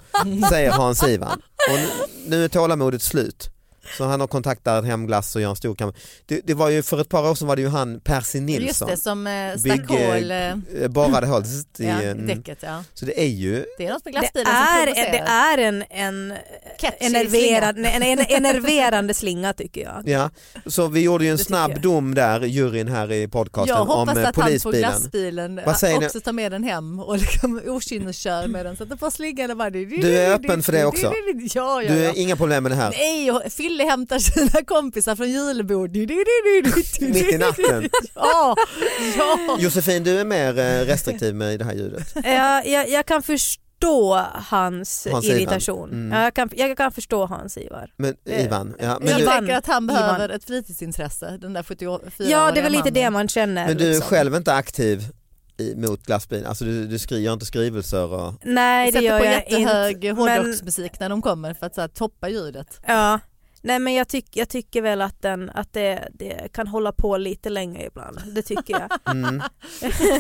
säger 0.51 0.71
Hans-Ivan. 0.73 1.43
Och 1.71 1.79
nu, 1.79 1.89
nu 2.27 2.45
är 2.45 2.49
tålamodet 2.49 3.03
slut. 3.03 3.51
Så 3.99 4.05
han 4.05 4.21
har 4.21 4.27
kontaktat 4.27 4.85
Hemglass 4.85 5.37
och 5.37 5.43
gör 5.43 5.51
en 5.51 5.57
stor 5.57 5.75
kampanj. 5.75 6.03
Det, 6.27 6.41
det 6.45 6.55
var 6.55 6.69
ju 6.71 6.83
för 6.83 7.01
ett 7.01 7.09
par 7.09 7.31
år 7.31 7.35
sedan 7.35 7.49
var 7.49 7.57
det 7.57 7.63
ju 7.63 7.69
han 7.69 8.01
Percy 8.01 8.39
Just 8.39 8.47
Nilsson. 8.61 8.89
det, 8.89 8.97
som 8.97 9.27
eh, 9.27 9.57
stack 9.57 9.89
hål 9.89 10.31
eh, 10.31 10.39
eh, 10.83 10.89
borrade 10.89 11.27
hål 11.27 11.43
i, 11.43 11.65
ja, 11.85 12.03
i 12.03 12.07
en- 12.07 12.27
däcket. 12.27 12.59
Ja. 12.61 12.85
Så 12.95 13.05
det 13.05 13.21
är 13.21 13.27
ju 13.29 13.65
Det 13.79 13.87
är 13.87 13.93
något 13.93 14.05
med 14.05 14.15
Det 14.15 14.19
glassbilen 14.19 14.47
som 14.47 14.55
är, 14.55 14.85
provocerar. 14.87 15.13
det 15.13 15.19
är 15.19 15.59
en, 15.59 15.85
en 15.91 16.35
Catchy 16.79 17.07
enerverad, 17.07 17.79
en, 17.79 18.03
en 18.03 18.19
enerverande 18.29 19.15
slinga 19.15 19.53
tycker 19.53 19.81
jag. 19.81 20.03
Ja, 20.09 20.31
så 20.67 20.87
vi 20.89 21.01
gjorde 21.01 21.25
ju 21.25 21.31
en 21.31 21.37
Det 21.37 21.45
snabb 21.45 21.71
jag. 21.71 21.81
dom 21.81 22.15
där, 22.15 22.41
juryn 22.41 22.89
här 22.89 23.13
i 23.13 23.29
podcasten 23.29 23.77
Jag 23.77 23.81
om 23.91 23.99
hoppas 23.99 24.17
eh, 24.17 24.21
att 24.21 24.25
han 24.25 24.33
på 24.35 24.41
polisbilen. 24.41 24.81
glassbilen 24.81 25.55
ni? 26.01 26.07
också 26.07 26.21
tar 26.21 26.33
med 26.33 26.53
den 26.53 26.65
hem 26.65 27.01
och 27.01 27.19
liksom 27.19 27.61
okynneskör 27.67 28.47
med 28.47 28.67
den 28.67 28.77
så 28.77 28.83
att 28.83 28.89
den 28.89 28.99
får 28.99 29.11
slinga. 29.11 29.25
Du 30.03 30.17
är 30.19 30.35
öppen 30.35 30.63
för 30.63 30.73
det 30.73 30.85
också? 30.85 31.13
Ja, 31.55 31.83
ja, 31.83 31.89
Du 31.93 31.99
ja. 32.01 32.11
är 32.11 32.19
inga 32.19 32.37
problem 32.37 32.63
med 32.63 32.73
det 32.73 32.77
här? 32.77 32.91
Nej, 32.91 33.51
Fille 33.75 33.85
hämtar 33.91 34.19
sina 34.19 34.65
kompisar 34.65 35.17
från 35.17 35.31
julbord. 35.31 35.97
Mitt 37.01 37.33
i 37.33 37.39
natten? 37.39 37.89
Ja, 38.15 38.57
ja. 39.19 39.57
Josefin, 39.61 40.05
du 40.05 40.19
är 40.21 40.25
mer 40.25 40.59
eh, 40.59 40.87
restriktiv 40.87 41.35
med 41.35 41.59
det 41.59 41.65
här 41.65 41.75
ljudet. 41.75 42.13
Jag, 42.25 42.67
jag, 42.67 42.89
jag 42.89 43.07
kan 43.07 43.23
förstå 43.23 44.15
hans, 44.35 45.07
Hans 45.13 45.25
Ivan. 45.25 45.39
irritation. 45.39 45.91
Mm. 45.91 46.13
Ja, 46.19 46.25
jag, 46.25 46.35
kan, 46.35 46.51
jag 46.57 46.77
kan 46.77 46.93
förstå 46.93 47.27
Hans 47.27 47.59
Ivar. 47.59 47.91
Men 47.97 48.15
Det- 48.25 48.43
Ivan, 48.43 48.75
ja, 48.79 48.99
men, 49.01 49.09
jag 49.09 49.19
du, 49.19 49.23
Ivan- 49.23 49.39
tänker 49.39 49.55
att 49.57 49.67
han 49.67 49.85
Ivan. 49.85 49.97
behöver 49.97 50.29
ett 50.29 50.45
fritidsintresse, 50.45 51.39
den 51.41 51.53
där 51.53 51.63
74 51.63 52.01
Ja 52.19 52.51
det 52.53 52.61
är 52.61 52.63
väl 52.63 52.73
lite 52.73 52.91
det 52.91 53.11
man 53.11 53.29
känner. 53.29 53.67
men 53.69 53.77
du 53.77 53.85
är 53.85 53.89
liksom. 53.93 54.09
själv 54.09 54.35
inte 54.35 54.53
aktiv 54.55 55.03
i, 55.59 55.75
mot 55.77 56.07
glassbilen, 56.07 56.47
alltså 56.47 56.65
du, 56.65 56.87
du 56.87 56.99
skriver 56.99 57.33
inte 57.33 57.47
skrivelser 57.47 58.13
och 58.13 58.35
Nej 58.45 58.87
det 58.87 58.93
Sätter 58.93 59.05
gör 59.07 59.19
på 59.19 59.25
jag 59.25 59.35
jättehög 59.35 59.95
inte. 60.05 60.07
Men, 60.07 60.17
hårdrocksmusik 60.39 61.01
när 61.01 61.09
de 61.09 61.23
kommer 61.23 61.55
för 61.55 61.67
att 61.67 61.75
så 61.75 61.81
här, 61.81 61.89
toppa 61.89 62.29
ljudet. 62.29 62.81
ja. 62.87 63.21
Nej 63.65 63.79
men 63.79 63.95
jag, 63.95 64.09
tyck, 64.09 64.27
jag 64.33 64.49
tycker 64.49 64.83
väl 64.83 65.03
att, 65.03 65.23
den, 65.23 65.51
att 65.51 65.73
det, 65.73 66.09
det 66.13 66.53
kan 66.53 66.67
hålla 66.69 66.93
på 66.93 67.17
lite 67.17 67.51
länge 67.51 67.87
ibland. 67.87 68.19
Det 68.35 68.43
tycker 68.43 68.73
jag. 68.81 68.91
mm. 69.15 69.39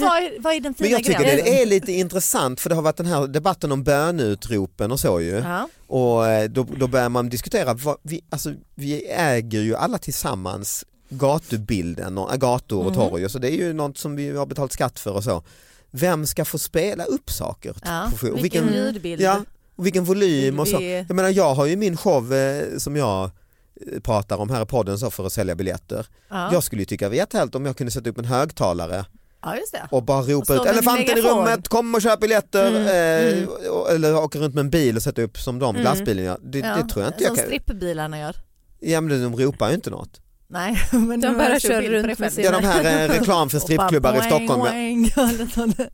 vad, 0.00 0.18
är, 0.22 0.40
vad 0.40 0.54
är 0.54 0.60
den 0.60 0.74
fina 0.74 0.84
Men 0.84 0.90
jag 0.90 1.04
tycker 1.04 1.20
gränsen? 1.20 1.44
det 1.44 1.62
är 1.62 1.66
lite 1.66 1.92
intressant 1.92 2.60
för 2.60 2.68
det 2.68 2.74
har 2.74 2.82
varit 2.82 2.96
den 2.96 3.06
här 3.06 3.26
debatten 3.26 3.72
om 3.72 3.84
bönutropen 3.84 4.92
och 4.92 5.00
så 5.00 5.20
ju. 5.20 5.30
Ja. 5.30 5.68
Och 5.86 6.26
eh, 6.26 6.50
då, 6.50 6.66
då 6.76 6.86
börjar 6.86 7.08
man 7.08 7.28
diskutera, 7.28 7.74
vad, 7.74 7.96
vi, 8.02 8.20
alltså, 8.30 8.52
vi 8.74 9.06
äger 9.10 9.60
ju 9.60 9.76
alla 9.76 9.98
tillsammans 9.98 10.84
gatubilden, 11.08 12.18
och, 12.18 12.40
gator 12.40 12.78
och 12.78 12.84
Mhm. 12.84 12.94
torg 12.94 13.24
och 13.24 13.30
så 13.30 13.38
det 13.38 13.48
är 13.48 13.56
ju 13.56 13.72
något 13.72 13.98
som 13.98 14.16
vi 14.16 14.36
har 14.36 14.46
betalt 14.46 14.72
skatt 14.72 14.98
för 14.98 15.12
och 15.12 15.24
så. 15.24 15.42
Vem 15.90 16.26
ska 16.26 16.44
få 16.44 16.58
spela 16.58 17.04
upp 17.04 17.30
saker? 17.30 17.76
Ja. 17.84 18.10
Vilken, 18.22 18.42
vilken, 18.42 18.74
ljudbild. 18.74 19.20
ja, 19.20 19.44
och 19.76 19.86
vilken 19.86 20.04
volym 20.04 20.40
Vill 20.54 20.60
och 20.60 20.68
så. 20.68 20.80
Jag 20.82 21.14
menar 21.14 21.28
jag 21.30 21.54
har 21.54 21.66
ju 21.66 21.76
min 21.76 21.96
show 21.96 22.32
eh, 22.34 22.78
som 22.78 22.96
jag 22.96 23.24
eh, 23.24 24.00
pratar 24.00 24.36
om 24.36 24.50
här 24.50 24.62
i 24.62 24.66
podden 24.66 24.98
så 24.98 25.10
för 25.10 25.26
att 25.26 25.32
sälja 25.32 25.54
biljetter. 25.54 26.06
Ja. 26.28 26.52
Jag 26.52 26.62
skulle 26.64 26.82
ju 26.82 26.86
tycka 26.86 27.04
det 27.04 27.08
var 27.08 27.16
jättehärligt 27.16 27.54
om 27.54 27.66
jag 27.66 27.76
kunde 27.76 27.90
sätta 27.90 28.10
upp 28.10 28.18
en 28.18 28.24
högtalare 28.24 29.04
ja 29.42 29.56
och 29.90 30.02
bara 30.02 30.22
ropa 30.22 30.58
Och 30.58 30.64
ut 30.64 30.70
elefanten 30.70 31.04
i 31.18 31.22
megafon." 31.22 31.38
rummet, 31.38 31.68
kom 31.68 31.94
och 31.94 32.02
köp 32.02 32.20
biljetter 32.20 32.68
Mm, 32.68 32.86
eh, 32.86 33.38
mm. 33.38 33.48
eller 33.96 34.16
åka 34.16 34.38
runt 34.38 34.54
med 34.54 34.60
en 34.60 34.70
bil 34.70 34.96
och 34.96 35.02
sätta 35.02 35.22
upp 35.22 35.38
som 35.38 35.58
de 35.58 35.70
Mm. 35.70 35.82
glassbilen 35.82 36.24
gör. 36.24 36.38
Det, 36.42 36.58
Ja, 36.58 36.76
det 36.76 36.88
tror 36.88 37.04
jag 37.04 37.12
inte 37.12 37.22
jag 37.24 37.28
Som 37.30 37.36
kan. 37.36 37.44
strippbilarna 37.46 38.18
gör. 38.18 38.36
Ja 38.80 39.00
men 39.00 39.22
de 39.22 39.36
ropar 39.44 39.68
ju 39.68 39.74
inte 39.74 39.90
något. 39.90 40.20
Nej, 40.48 40.80
men 40.92 41.20
De 41.20 41.36
bara 41.38 41.60
kör 41.60 41.82
runt 41.82 42.06
med 42.06 42.18
själv. 42.18 42.30
sin- 42.30 42.44
Ja 42.44 42.50
de 42.50 42.64
här 42.64 43.04
eh, 43.04 43.08
reklam 43.18 43.50
för 43.50 43.58
strippklubbar 43.58 44.16
i 44.18 44.22
Stockholm. 44.22 44.60
boing. 44.60 45.10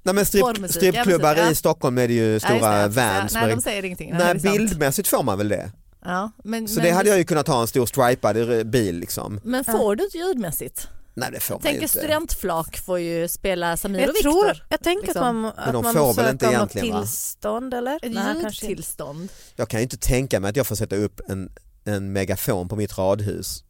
Nej 0.03 0.15
men 0.15 0.27
stripp, 0.27 0.45
strippklubbar 0.71 1.37
ja, 1.37 1.51
i 1.51 1.55
Stockholm 1.55 1.99
är 1.99 2.09
det 2.09 2.15
ju 2.15 2.41
stora 2.41 2.83
det, 2.83 2.89
vans. 2.89 3.35
Nej, 3.35 3.47
med- 3.47 3.57
de 3.57 3.63
säger 3.63 3.85
ingenting. 3.85 4.11
Nej, 4.13 4.31
är 4.31 4.35
bildmässigt 4.35 5.09
får 5.09 5.23
man 5.23 5.39
väl 5.39 5.49
det. 5.49 5.71
Ja, 6.05 6.31
men, 6.45 6.69
Så 6.69 6.75
men, 6.75 6.85
det 6.85 6.91
hade 6.91 7.09
jag 7.09 7.19
ju 7.19 7.25
kunnat 7.25 7.49
ha 7.49 7.61
en 7.61 7.67
stor 7.67 7.87
stripad 7.87 8.67
bil 8.67 8.99
liksom. 8.99 9.41
men 9.45 9.65
får 9.65 9.97
du 9.97 10.05
inte 10.05 10.19
ljudmässigt? 10.19 10.89
Nej 11.15 11.29
det 11.33 11.41
får 11.41 11.55
man 11.55 11.61
ju 11.61 11.63
Tänker 11.69 11.83
inte. 11.83 11.99
studentflak 11.99 12.79
får 12.79 12.99
ju 12.99 13.29
spela 13.29 13.77
Samir 13.77 14.01
Jag 14.01 14.09
och 14.09 14.15
Viktor. 14.17 14.31
tror, 14.31 14.63
jag 14.69 14.83
tänker 14.83 15.07
liksom. 15.07 15.23
att 15.27 15.35
man, 15.35 15.43
Men 15.43 15.53
att 15.67 15.73
de 15.73 15.83
man 15.85 15.95
får 15.95 16.15
väl 16.15 16.31
inte 16.33 16.47
något 16.47 16.55
egentligen, 16.55 16.93
va? 16.95 17.01
tillstånd 17.01 17.75
eller? 17.75 17.97
Ett 17.97 18.13
Nej, 18.15 18.43
ljudtillstånd. 18.43 19.29
Jag 19.57 19.69
kan 19.69 19.81
ju 19.81 19.83
inte 19.83 19.97
tänka 19.97 20.41
mig 20.41 20.49
att 20.51 20.57
jag 20.57 20.67
får 20.67 20.77
sätta 20.77 20.97
upp 20.97 21.21
en, 21.29 21.51
en 21.85 22.13
megafon 22.13 22.69
på 22.69 22.77
mitt 22.77 22.99
radhus. 22.99 23.65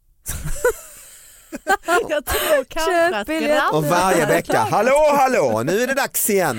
Jag 2.09 2.25
tror 2.25 2.63
kanske 2.63 3.15
att 3.15 3.27
grabbar 3.27 3.77
Och 3.77 3.83
varje 3.83 4.25
vecka, 4.25 4.57
hallå 4.57 5.15
hallå 5.17 5.63
nu 5.65 5.81
är 5.81 5.87
det 5.87 5.93
dags 5.93 6.29
igen. 6.29 6.57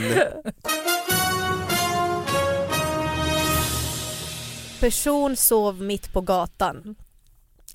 Person 4.80 5.37
sov 5.37 5.82
mitt 5.82 6.12
på 6.12 6.20
gatan. 6.20 6.94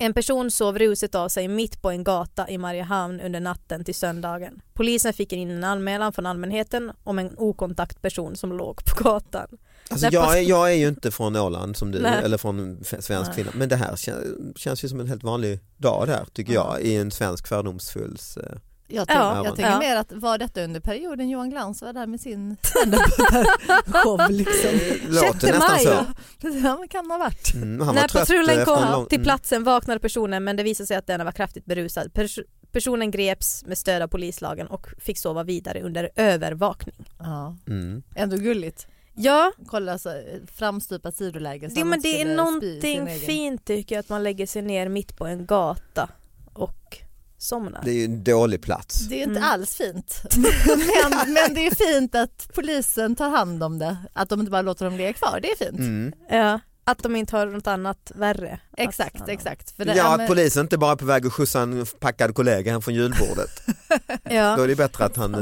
En 0.00 0.14
person 0.14 0.50
sov 0.50 0.78
ruset 0.78 1.14
av 1.14 1.28
sig 1.28 1.48
mitt 1.48 1.82
på 1.82 1.90
en 1.90 2.04
gata 2.04 2.48
i 2.48 2.58
Mariehamn 2.58 3.20
under 3.20 3.40
natten 3.40 3.84
till 3.84 3.94
söndagen. 3.94 4.60
Polisen 4.74 5.12
fick 5.12 5.32
in 5.32 5.50
en 5.50 5.64
anmälan 5.64 6.12
från 6.12 6.26
allmänheten 6.26 6.92
om 7.04 7.18
en 7.18 7.38
okontakt 7.38 8.02
person 8.02 8.36
som 8.36 8.52
låg 8.52 8.84
på 8.84 9.04
gatan. 9.04 9.48
Alltså 9.90 10.06
Nej, 10.06 10.14
jag, 10.14 10.38
är, 10.38 10.42
jag 10.42 10.70
är 10.70 10.74
ju 10.76 10.88
inte 10.88 11.10
från 11.10 11.36
Åland 11.36 11.76
som 11.76 11.90
du, 11.90 11.98
Nej. 12.00 12.24
eller 12.24 12.38
från 12.38 12.84
svensk 13.00 13.34
kvinna, 13.34 13.50
men 13.54 13.68
det 13.68 13.76
här 13.76 13.96
kän, 13.96 14.52
känns 14.56 14.84
ju 14.84 14.88
som 14.88 15.00
en 15.00 15.08
helt 15.08 15.24
vanlig 15.24 15.60
dag 15.76 16.06
där 16.06 16.24
tycker 16.32 16.52
jag 16.52 16.80
i 16.80 16.96
en 16.96 17.10
svensk 17.10 17.46
fördomsfulls... 17.48 18.36
eh, 18.36 18.42
Jag, 18.88 19.08
tänker, 19.08 19.22
Ja, 19.22 19.36
jag 19.44 19.56
tänker 19.56 19.70
ja. 19.70 19.78
mer 19.78 19.96
att 19.96 20.12
var 20.12 20.38
detta 20.38 20.62
under 20.64 20.80
perioden 20.80 21.28
Johan 21.28 21.50
Glans 21.50 21.82
var 21.82 21.92
där 21.92 22.06
med 22.06 22.20
sin 22.20 22.56
stand-up-show 22.62 24.30
liksom. 24.30 24.70
Låter 25.08 25.30
6 25.32 25.42
nästan 25.42 25.60
maj. 25.70 25.84
så. 25.84 26.04
Ja, 26.64 26.76
men 26.78 26.88
kan 26.88 27.10
ha 27.10 27.18
varit. 27.18 27.54
Mm, 27.54 27.78
han 27.80 27.86
var 27.86 27.94
När 27.94 28.08
patrullen 28.08 28.64
kom 28.64 28.82
lång- 28.92 29.06
till 29.06 29.16
mm. 29.18 29.24
platsen 29.24 29.64
vaknade 29.64 30.00
personen 30.00 30.44
men 30.44 30.56
det 30.56 30.62
visade 30.62 30.86
sig 30.86 30.96
att 30.96 31.06
den 31.06 31.24
var 31.24 31.32
kraftigt 31.32 31.64
berusad. 31.64 32.10
Pers- 32.14 32.42
personen 32.72 33.10
greps 33.10 33.64
med 33.66 33.78
stöd 33.78 34.02
av 34.02 34.08
polislagen 34.08 34.66
och 34.66 34.86
fick 34.98 35.18
sova 35.18 35.42
vidare 35.44 35.82
under 35.82 36.10
övervakning. 36.16 37.06
Ja. 37.18 37.56
Mm. 37.68 38.02
Ändå 38.14 38.36
gulligt. 38.36 38.86
Ja, 39.18 39.52
Kolla 39.66 39.98
så, 39.98 40.22
framstupat 40.54 41.16
sidoläge. 41.16 41.68
så 41.70 41.74
det, 41.76 41.84
men 41.84 42.00
det 42.00 42.20
är 42.20 42.36
någonting 42.36 43.08
fint 43.08 43.64
tycker 43.64 43.94
jag 43.94 44.00
att 44.00 44.08
man 44.08 44.22
lägger 44.22 44.46
sig 44.46 44.62
ner 44.62 44.88
mitt 44.88 45.16
på 45.16 45.26
en 45.26 45.46
gata 45.46 46.08
och 46.52 46.98
somnar. 47.38 47.82
Det 47.84 47.90
är 47.90 47.94
ju 47.94 48.04
en 48.04 48.24
dålig 48.24 48.62
plats. 48.62 49.08
Det 49.08 49.14
är 49.14 49.22
inte 49.22 49.38
Mm. 49.38 49.50
alls 49.50 49.74
fint. 49.76 50.22
men, 50.66 51.32
men 51.34 51.54
det 51.54 51.66
är 51.66 51.92
fint 51.92 52.14
att 52.14 52.50
polisen 52.54 53.16
tar 53.16 53.28
hand 53.30 53.62
om 53.62 53.78
det. 53.78 53.96
Att 54.12 54.28
de 54.28 54.40
inte 54.40 54.50
bara 54.50 54.62
låter 54.62 54.84
dem 54.84 54.96
ligga 54.96 55.12
kvar. 55.12 55.38
Det 55.42 55.50
är 55.50 55.56
fint. 55.56 55.78
Mm. 55.78 56.12
Ja, 56.30 56.60
att 56.90 57.02
de 57.02 57.16
inte 57.16 57.36
har 57.36 57.46
något 57.46 57.66
annat 57.66 58.12
värre. 58.14 58.60
Exakt, 58.76 59.20
att, 59.20 59.28
exakt. 59.28 59.70
För 59.76 59.84
det, 59.84 59.94
Ja, 59.94 60.10
men- 60.10 60.20
att 60.20 60.26
polisen 60.28 60.62
inte 60.62 60.78
bara 60.78 60.92
är 60.92 60.96
på 60.96 61.04
väg 61.04 61.26
att 61.26 61.32
skjutsa 61.32 61.60
en 61.60 61.86
packad 62.00 62.34
kollega 62.34 62.72
hem 62.72 62.82
från 62.82 62.94
julbordet. 62.94 63.50
Då 64.08 64.34
Ja. 64.34 64.62
är 64.64 64.68
det 64.68 64.76
bättre 64.76 65.04
att 65.04 65.16
han 65.16 65.34
eh, 65.34 65.40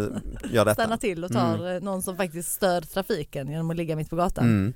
gör 0.53 0.65
detta. 0.65 0.75
stannar 0.75 0.97
till 0.97 1.25
och 1.25 1.33
tar 1.33 1.75
eh, 1.75 1.81
någon 1.81 2.03
som 2.03 2.17
faktiskt 2.17 2.53
stör 2.53 2.81
trafiken 2.81 3.49
genom 3.49 3.71
att 3.71 3.77
ligga 3.77 3.97
mitt 3.97 4.11
på 4.11 4.17
gatan. 4.17 4.45
Mm. 4.45 4.75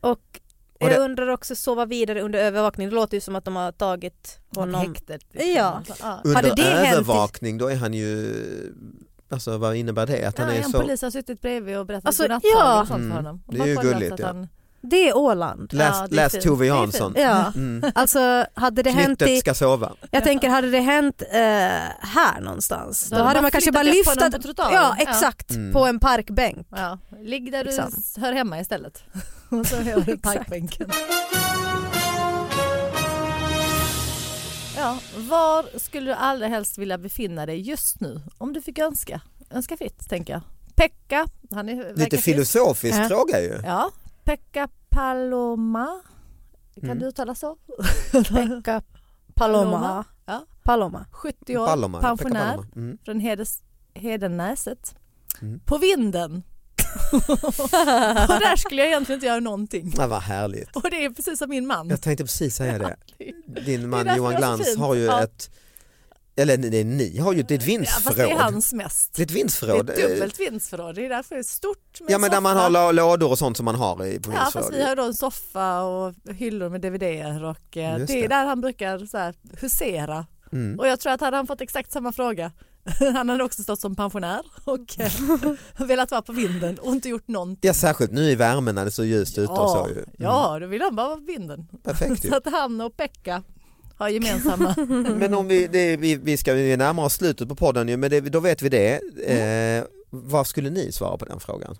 Och 0.00 0.40
jag 0.78 0.90
det- 0.90 0.98
undrar 0.98 1.28
också 1.28 1.56
sova 1.56 1.84
vidare 1.86 2.22
under 2.22 2.38
övervakning. 2.38 2.88
Det 2.88 2.94
låter 2.94 3.16
ju 3.16 3.20
som 3.20 3.36
att 3.36 3.44
de 3.44 3.56
har 3.56 3.72
tagit 3.72 4.38
Honom. 4.54 4.80
Häktet. 4.80 5.20
Ja. 5.32 5.82
ja. 6.00 6.20
Under 6.24 6.34
Hade 6.36 6.54
det 6.54 6.62
hänt 6.62 6.92
övervakning 6.94 7.58
då 7.58 7.66
är 7.70 7.76
han 7.76 7.94
ju, 7.94 8.34
alltså 9.28 9.58
vad 9.58 9.76
innebär 9.76 10.06
det? 10.06 10.24
Att 10.28 10.38
han 10.38 10.48
Ja, 10.48 10.54
är 10.54 10.58
en 10.62 10.70
så, 10.70 10.80
polis 10.80 11.02
har 11.02 11.10
suttit 11.10 11.40
bredvid 11.40 11.78
och 11.78 11.86
berättat 11.86 12.06
Alltså, 12.06 12.22
godnattsaga 12.22 12.54
ja. 12.54 12.80
och 12.80 12.86
sånt 12.88 12.98
Mm. 13.00 13.10
för 13.10 13.16
honom. 13.16 13.42
Och 13.46 13.54
Det 13.54 13.60
är 13.60 13.66
ju 13.66 13.76
gulligt, 13.76 14.12
att 14.12 14.18
ja. 14.20 14.26
han- 14.26 14.48
Det 14.80 15.08
är 15.08 15.16
Åland. 15.16 15.72
läs, 15.72 15.96
Ja, 16.00 16.06
läs. 16.10 16.32
Tove 16.44 16.66
Jansson. 16.66 17.14
Ja, 17.16 17.52
Mm. 17.56 17.90
alltså 17.94 18.46
hade 18.54 18.82
det 18.82 18.90
hänt 18.90 19.18
Knyttet 19.18 19.28
i, 19.28 19.40
ska 19.40 19.54
sova. 19.54 19.92
jag 20.10 20.24
tänker 20.24 20.48
hade 20.48 20.70
det 20.70 20.80
hänt 20.80 21.22
eh, 21.22 21.38
här 22.00 22.40
någonstans 22.40 23.08
Då 23.10 23.16
då 23.16 23.22
hade 23.22 23.40
man 23.42 23.50
kanske 23.50 23.72
bara 23.72 23.82
lyft 23.82 24.08
att, 24.22 24.44
ja 24.56 24.96
exakt, 24.98 25.50
Mm. 25.50 25.72
på 25.72 25.86
en 25.86 26.00
parkbänk. 26.00 26.66
Ja, 26.70 26.98
ligg 27.22 27.52
där 27.52 27.64
du 27.64 27.70
Liksom. 27.70 27.88
s- 27.98 28.14
hör 28.16 28.32
hemma 28.32 28.60
istället. 28.60 29.02
och 29.50 29.66
så 29.66 29.76
hör 29.76 30.00
du 30.00 30.18
parkbänken. 30.18 30.90
Ja, 34.76 34.98
var 35.16 35.78
skulle 35.78 36.10
du 36.10 36.14
allra 36.14 36.46
helst 36.46 36.78
vilja 36.78 36.98
befinna 36.98 37.46
dig 37.46 37.60
just 37.60 38.00
nu? 38.00 38.20
Om 38.38 38.52
du 38.52 38.62
fick 38.62 38.78
önska. 38.78 39.20
Önska 39.50 39.76
fritt 39.76 40.08
tänker 40.08 40.32
jag. 40.32 40.42
Pekka, 40.74 41.26
han 41.50 41.68
är, 41.68 41.92
Lite 41.96 42.18
filosofisk 42.18 42.98
Ja. 42.98 43.08
fråga 43.08 43.40
ju. 43.40 43.60
Ja, 43.64 43.90
Pekka 44.28 44.68
Paloma. 44.90 46.00
Kan 46.74 46.84
Mm. 46.84 46.98
du 46.98 47.06
uttala 47.06 47.34
så? 47.34 47.56
Pekka 48.12 48.82
Paloma. 49.34 49.70
Paloma. 49.80 50.04
Ja. 50.26 50.44
Paloma. 50.62 51.06
70 51.12 51.56
år, 51.58 51.66
Paloma, 51.66 52.00
pensionär 52.00 52.50
Paloma. 52.56 52.66
Mm. 52.76 52.98
från 53.04 53.20
Hedes, 53.20 53.62
Hedenäset. 53.94 54.94
Mm. 55.42 55.60
På 55.60 55.78
vinden. 55.78 56.42
och 58.28 58.40
där 58.40 58.56
skulle 58.56 58.80
jag 58.82 58.88
egentligen 58.88 59.16
inte 59.16 59.26
göra 59.26 59.40
någonting. 59.40 59.94
Ja, 59.96 60.06
vad 60.06 60.22
härligt. 60.22 60.76
Och 60.76 60.90
det 60.90 61.04
är 61.04 61.10
precis 61.10 61.38
som 61.38 61.50
min 61.50 61.66
man. 61.66 61.88
Jag 61.88 62.02
tänkte 62.02 62.24
precis 62.24 62.56
säga 62.56 62.78
det. 62.78 62.96
Din 63.66 63.88
man 63.88 64.16
Johan 64.16 64.34
Glans 64.36 64.76
har 64.76 64.94
ju 64.94 65.04
Ja. 65.04 65.22
ett, 65.22 65.50
eller 66.38 66.56
det 66.56 66.76
är 66.80 66.84
ni 66.84 67.18
har 67.18 67.32
ju 67.32 67.42
det 67.42 67.54
ett 67.54 67.66
Ja, 67.68 68.00
fast 68.04 68.16
det 68.16 68.22
är 68.30 68.36
hans 68.36 68.72
mest. 68.72 69.14
Det 69.14 69.22
är 69.22 69.26
ett 69.26 69.30
Det 69.86 70.02
är 70.02 70.06
ett 70.06 70.12
dubbelt 70.14 70.40
vindsförråd. 70.40 70.94
Det 70.94 71.04
är 71.04 71.08
därför 71.08 71.34
det 71.34 71.40
är 71.40 71.42
stort 71.42 71.98
Ja 72.08 72.18
men 72.18 72.30
där 72.30 72.40
man 72.40 72.56
har 72.56 72.70
lå- 72.70 72.92
lådor 72.92 73.30
och 73.30 73.38
sånt 73.38 73.56
som 73.56 73.64
man 73.64 73.74
har 73.74 74.06
i 74.06 74.20
på 74.20 74.32
Ja 74.32 74.50
fast 74.52 74.72
vi 74.72 74.82
har 74.82 74.96
då 74.96 75.02
en 75.02 75.14
soffa 75.14 75.82
och 75.82 76.14
hyllor 76.34 76.68
med 76.68 76.80
dvd 76.80 77.02
och 77.44 77.76
eh, 77.76 77.98
Just 77.98 78.06
det 78.12 78.18
är 78.18 78.22
det. 78.22 78.28
där 78.28 78.46
han 78.46 78.60
brukar 78.60 79.06
så 79.06 79.18
här, 79.18 79.34
husera. 79.60 80.26
Mm. 80.52 80.78
Och 80.78 80.86
jag 80.88 81.00
tror 81.00 81.12
att 81.12 81.20
hade 81.20 81.36
han 81.36 81.46
fått 81.46 81.60
exakt 81.60 81.92
samma 81.92 82.12
fråga 82.12 82.52
han 83.14 83.28
hade 83.28 83.44
också 83.44 83.62
stått 83.62 83.80
som 83.80 83.96
pensionär 83.96 84.40
och 84.64 85.00
eh, 85.00 85.12
velat 85.86 86.10
vara 86.10 86.22
på 86.22 86.32
vinden 86.32 86.78
och 86.78 86.92
inte 86.92 87.08
gjort 87.08 87.28
någonting. 87.28 87.68
Ja 87.68 87.74
särskilt 87.74 88.12
nu 88.12 88.22
i 88.30 88.34
värmen 88.34 88.74
när 88.74 88.84
det 88.84 88.88
är 88.88 88.90
så 88.90 89.04
ljust 89.04 89.38
ute 89.38 89.52
och 89.52 89.70
så. 89.70 89.86
Mm. 89.86 90.04
ja, 90.18 90.58
då 90.60 90.66
vill 90.66 90.82
han 90.82 90.96
bara 90.96 91.08
vara 91.08 91.16
på 91.18 91.24
vinden. 91.24 91.68
Perfekt. 91.84 92.22
Så 92.28 92.36
att 92.36 92.46
han 92.46 92.80
och 92.80 92.96
Pekka 92.96 93.42
har 93.98 94.08
gemensamma. 94.08 94.74
Men 95.18 95.34
om 95.34 95.48
vi, 95.48 95.66
det, 95.66 95.96
vi, 95.96 96.16
vi 96.16 96.36
ska 96.36 96.54
vi 96.54 96.76
närma 96.76 97.04
oss 97.04 97.14
slutet 97.14 97.48
på 97.48 97.54
podden 97.56 97.88
ju, 97.88 97.96
men 97.96 98.10
det, 98.10 98.20
då 98.20 98.40
vet 98.40 98.62
vi 98.62 98.68
det. 98.68 99.00
Eh, 99.26 99.84
vad 100.10 100.46
skulle 100.46 100.70
ni 100.70 100.92
svara 100.92 101.16
på 101.18 101.24
den 101.24 101.40
frågan? 101.40 101.76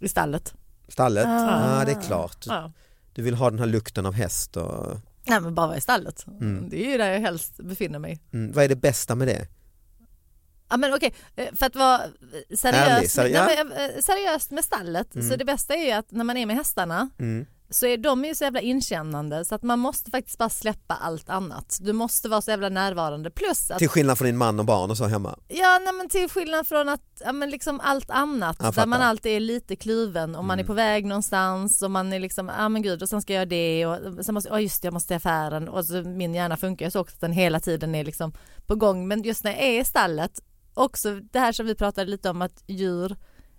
I 0.00 0.08
stallet. 0.08 0.54
Stallet? 0.88 1.26
Ah. 1.26 1.78
Ja 1.78 1.84
det 1.84 1.92
är 1.92 2.02
klart. 2.02 2.44
Ja. 2.46 2.72
Du 3.14 3.22
vill 3.22 3.34
ha 3.34 3.50
den 3.50 3.58
här 3.58 3.66
lukten 3.66 4.06
av 4.06 4.12
häst 4.14 4.56
och 4.56 4.96
Nej 5.28 5.40
men 5.40 5.54
bara 5.54 5.66
vara 5.66 5.76
i 5.76 5.80
stallet. 5.80 6.26
Mm. 6.40 6.68
Det 6.68 6.86
är 6.86 6.90
ju 6.90 6.98
där 6.98 7.12
jag 7.12 7.20
helst 7.20 7.56
befinner 7.56 7.98
mig. 7.98 8.20
mm, 8.32 8.52
vad 8.52 8.64
är 8.64 8.68
det 8.68 8.76
bästa 8.76 9.14
med 9.14 9.28
det? 9.28 9.46
Ja 10.68 10.76
men 10.76 10.94
okej, 10.94 11.14
eh, 11.36 11.46
för 11.54 11.66
att 11.66 11.76
vara 11.76 12.00
Ärlig, 12.02 12.58
seriös, 12.58 13.14
seri- 13.18 13.32
nej, 13.32 13.64
men, 13.64 13.72
eh, 13.72 14.00
seriöst 14.00 14.50
med 14.50 14.64
stallet 14.64 15.08
så 15.12 15.36
det 15.36 15.44
bästa 15.44 15.74
är 15.74 15.84
ju 15.86 15.90
att 15.92 16.10
när 16.12 16.24
man 16.24 16.36
är 16.36 16.46
med 16.46 16.56
hästarna 16.56 17.08
Mm. 17.18 17.46
Så 17.70 17.86
är 17.86 17.98
de 17.98 18.24
ju 18.24 18.34
så 18.34 18.44
jävla 18.44 18.60
inkännande 18.60 19.44
så 19.44 19.54
att 19.54 19.62
man 19.62 19.78
måste 19.78 20.10
faktiskt 20.10 20.38
bara 20.38 20.48
släppa 20.48 20.94
allt 20.94 21.28
annat. 21.28 21.78
Du 21.80 21.92
måste 21.92 22.28
vara 22.28 22.40
så 22.40 22.50
jävla 22.50 22.68
närvarande 22.68 23.30
plus 23.30 23.70
att 23.70 23.78
Till 23.78 23.88
skillnad 23.88 24.18
från 24.18 24.26
din 24.26 24.36
man 24.36 24.58
och 24.58 24.64
barn 24.64 24.90
och 24.90 24.96
så 24.96 25.04
hemma. 25.04 25.38
Ja, 25.48 25.80
nej, 25.84 25.92
men 25.92 26.08
till 26.08 26.28
skillnad 26.28 26.66
från 26.66 26.88
att, 26.88 27.22
ja, 27.24 27.32
men 27.32 27.50
liksom 27.50 27.80
allt 27.80 28.10
annat 28.10 28.56
Jag 28.58 28.64
där 28.64 28.64
man 28.64 28.72
fattar. 28.72 28.96
Mm. 28.96 29.08
alltid 29.08 29.32
är 29.32 29.40
lite 29.40 29.76
kluven 29.76 30.34
om 30.34 30.46
man 30.46 30.60
är 30.60 30.64
på 30.64 30.72
väg 30.72 31.06
någonstans 31.06 31.82
och 31.82 31.90
man 31.90 32.12
är 32.12 32.20
liksom, 32.20 32.50
ja 32.58 32.68
men 32.68 32.82
gud 32.82 33.02
och 33.02 33.08
sen 33.08 33.22
ska 33.22 33.32
jag 33.32 33.38
göra 33.38 33.46
det 33.46 33.86
och 33.86 34.24
sen 34.24 34.34
måste, 34.34 34.48
ja 34.48 34.60
just 34.60 34.82
det, 34.82 34.86
jag 34.86 34.92
måste 34.92 35.06
till 35.06 35.16
affären 35.16 35.68
och 35.68 35.84
så 35.84 36.02
min 36.02 36.34
hjärna 36.34 36.56
funkar 36.56 36.84
ju 36.86 36.90
så 36.90 37.00
också 37.00 37.14
att 37.14 37.20
den 37.20 37.32
hela 37.32 37.60
tiden 37.60 37.94
är 37.94 38.04
liksom 38.04 38.32
på 38.66 38.74
gång 38.74 39.08
men 39.08 39.22
just 39.22 39.44
när 39.44 39.50
jag 39.50 39.60
är 39.60 39.80
i 39.80 39.84
stallet 39.84 40.40
också 40.74 41.14
det 41.14 41.38
här 41.38 41.52
som 41.52 41.66
vi 41.66 41.74
pratade 41.74 42.10
lite 42.10 42.30
om 42.30 42.42
att 42.42 42.64
djur 42.66 43.16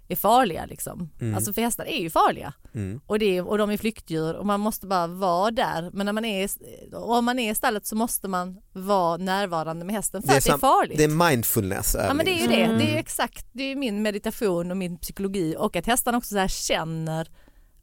är 0.08 0.16
farliga 0.16 0.66
liksom. 0.66 1.10
Alltså 1.36 1.54
för 1.54 1.62
hästar 1.62 1.86
är 1.86 1.98
ju 2.02 2.10
farliga 2.10 2.54
Mm. 2.74 3.02
och, 3.06 3.20
det 3.20 3.42
och 3.42 3.58
de 3.58 3.70
är 3.70 3.78
flyktdjur 3.78 4.36
och 4.36 4.46
man 4.46 4.60
måste 4.60 4.88
bara 4.88 5.08
vara 5.08 5.52
där 5.52 5.90
men 5.94 6.06
när 6.06 6.14
man 6.14 6.26
är, 6.26 6.50
om 6.94 7.26
man 7.26 7.40
är 7.40 7.52
i 7.52 7.56
stallet 7.56 7.86
så 7.86 7.96
måste 7.96 8.28
man 8.28 8.58
vara 8.74 9.18
närvarande 9.18 9.86
med 9.86 9.96
hästen 9.96 10.22
för 10.22 10.38
att 10.38 10.44
det 10.44 10.50
är 10.52 10.58
farligt. 10.58 10.98
det 10.98 11.04
är 11.04 11.30
mindfulness. 11.30 11.96
Ja 12.00 12.14
men 12.14 12.26
det 12.26 12.32
är 12.32 12.42
ju 12.42 12.48
det, 12.48 12.58
liksom. 12.58 12.78
det 12.78 12.84
är 12.84 12.92
ju 12.92 12.98
exakt, 12.98 13.46
det 13.52 13.64
är 13.64 13.76
min 13.76 14.02
meditation 14.02 14.72
och 14.72 14.78
min 14.78 14.98
psykologi 14.98 15.56
och 15.58 15.76
att 15.76 15.86
hästarna 15.86 16.18
också 16.18 16.30
så 16.30 16.38
här 16.38 16.48
känner 16.48 17.28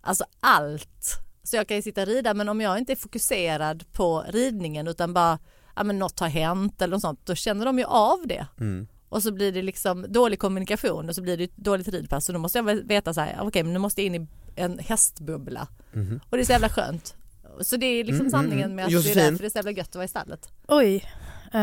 alltså 0.01 0.25
allt. 0.41 1.21
Så 1.43 1.57
jag 1.57 1.69
kan 1.69 1.77
ju 1.77 1.83
sitta 1.83 2.01
och 2.01 2.07
rida 2.09 2.35
men 2.35 2.49
om 2.49 2.61
jag 2.61 2.79
inte 2.79 2.93
är 2.93 2.97
fokuserad 2.97 3.93
på 3.93 4.25
ridningen 4.29 4.89
utan 4.89 5.15
bara, 5.15 5.39
ja 5.77 5.85
men 5.85 5.99
något 5.99 6.21
har 6.21 6.29
hänt 6.29 6.83
eller 6.83 6.97
något 6.97 7.03
sånt, 7.03 7.21
då 7.27 7.35
känner 7.35 7.67
de 7.67 7.79
ju 7.79 7.85
av 7.85 8.19
det. 8.27 8.47
Mm. 8.61 8.87
Och 9.15 9.23
så 9.23 9.33
blir 9.33 9.53
det 9.53 9.63
liksom 9.63 10.07
dålig 10.09 10.39
kommunikation 10.39 11.09
och 11.09 11.15
så 11.15 11.23
blir 11.23 11.37
det 11.37 11.45
ett 11.45 11.57
dåligt 11.57 11.89
ridpass 11.89 12.29
och 12.29 12.33
då 12.33 12.39
måste 12.39 12.59
jag 12.59 12.65
veta 12.65 13.15
så 13.15 13.21
här, 13.21 13.39
okej 13.43 13.63
men 13.63 13.73
nu 13.73 13.79
måste 13.79 14.03
jag 14.03 14.07
in 14.07 14.23
i 14.23 14.29
en 14.57 14.79
hästbubbla. 14.79 15.69
Mhm. 15.93 16.21
Och 16.31 16.37
det 16.37 16.43
är 16.43 16.45
så 16.47 16.53
jävla 16.53 16.69
skönt. 16.69 17.15
Så 17.61 17.77
det 17.77 17.87
är 17.87 18.05
liksom 18.05 18.21
Mm, 18.27 18.31
sanningen 18.31 18.75
med 18.75 18.85
att 18.85 18.91
Josefin? 18.91 19.15
det 19.15 19.21
är 19.21 19.31
därför 19.31 19.43
det 19.43 19.49
är 19.49 19.51
så 19.51 19.59
jävla 19.59 19.71
gött 19.71 19.89
att 19.89 19.95
vara 19.95 20.05
i 20.05 20.09
stallet. 20.09 20.49
Oj, 20.69 20.95
uh, 20.95 21.61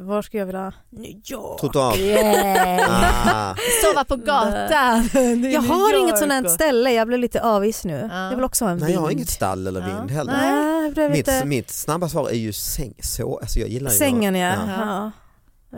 var 0.00 0.22
skulle 0.22 0.40
jag 0.40 0.46
vilja? 0.46 0.72
New 0.90 1.10
York. 1.30 1.60
Trottoar. 1.60 1.98
Yeah. 1.98 3.50
Ah. 3.50 3.56
Sova 3.84 4.04
på 4.04 4.16
gatan. 4.16 5.08
Jag 5.52 5.62
har 5.62 6.00
inget 6.02 6.18
sånt 6.18 6.32
här 6.32 6.48
ställe, 6.48 6.92
jag 6.92 7.06
blev 7.08 7.20
lite 7.20 7.42
avis 7.42 7.84
nu. 7.84 8.08
Ja. 8.12 8.18
Det 8.18 8.34
vill 8.36 8.44
också 8.44 8.64
ha 8.64 8.72
en 8.72 8.78
Nej 8.78 8.92
jag 8.92 9.00
har 9.00 9.08
vind. 9.08 9.18
inget 9.20 9.30
stall 9.30 9.66
eller 9.66 9.80
vind 9.80 10.10
Ja. 10.10 10.14
heller. 10.14 10.32
Nej, 10.32 10.84
jag 10.84 10.92
blev 10.94 11.10
Mitt, 11.10 11.28
mitt 11.44 11.70
snabba 11.70 12.08
svar 12.08 12.28
är 12.28 12.34
ju 12.34 12.52
säng. 12.52 12.94
Så, 13.02 13.38
alltså 13.38 13.58
jag 13.60 13.68
gillar 13.68 13.90
ju 13.90 13.96
Sängen 13.96 14.34
ja. 14.34 14.54
ja. 14.68 15.10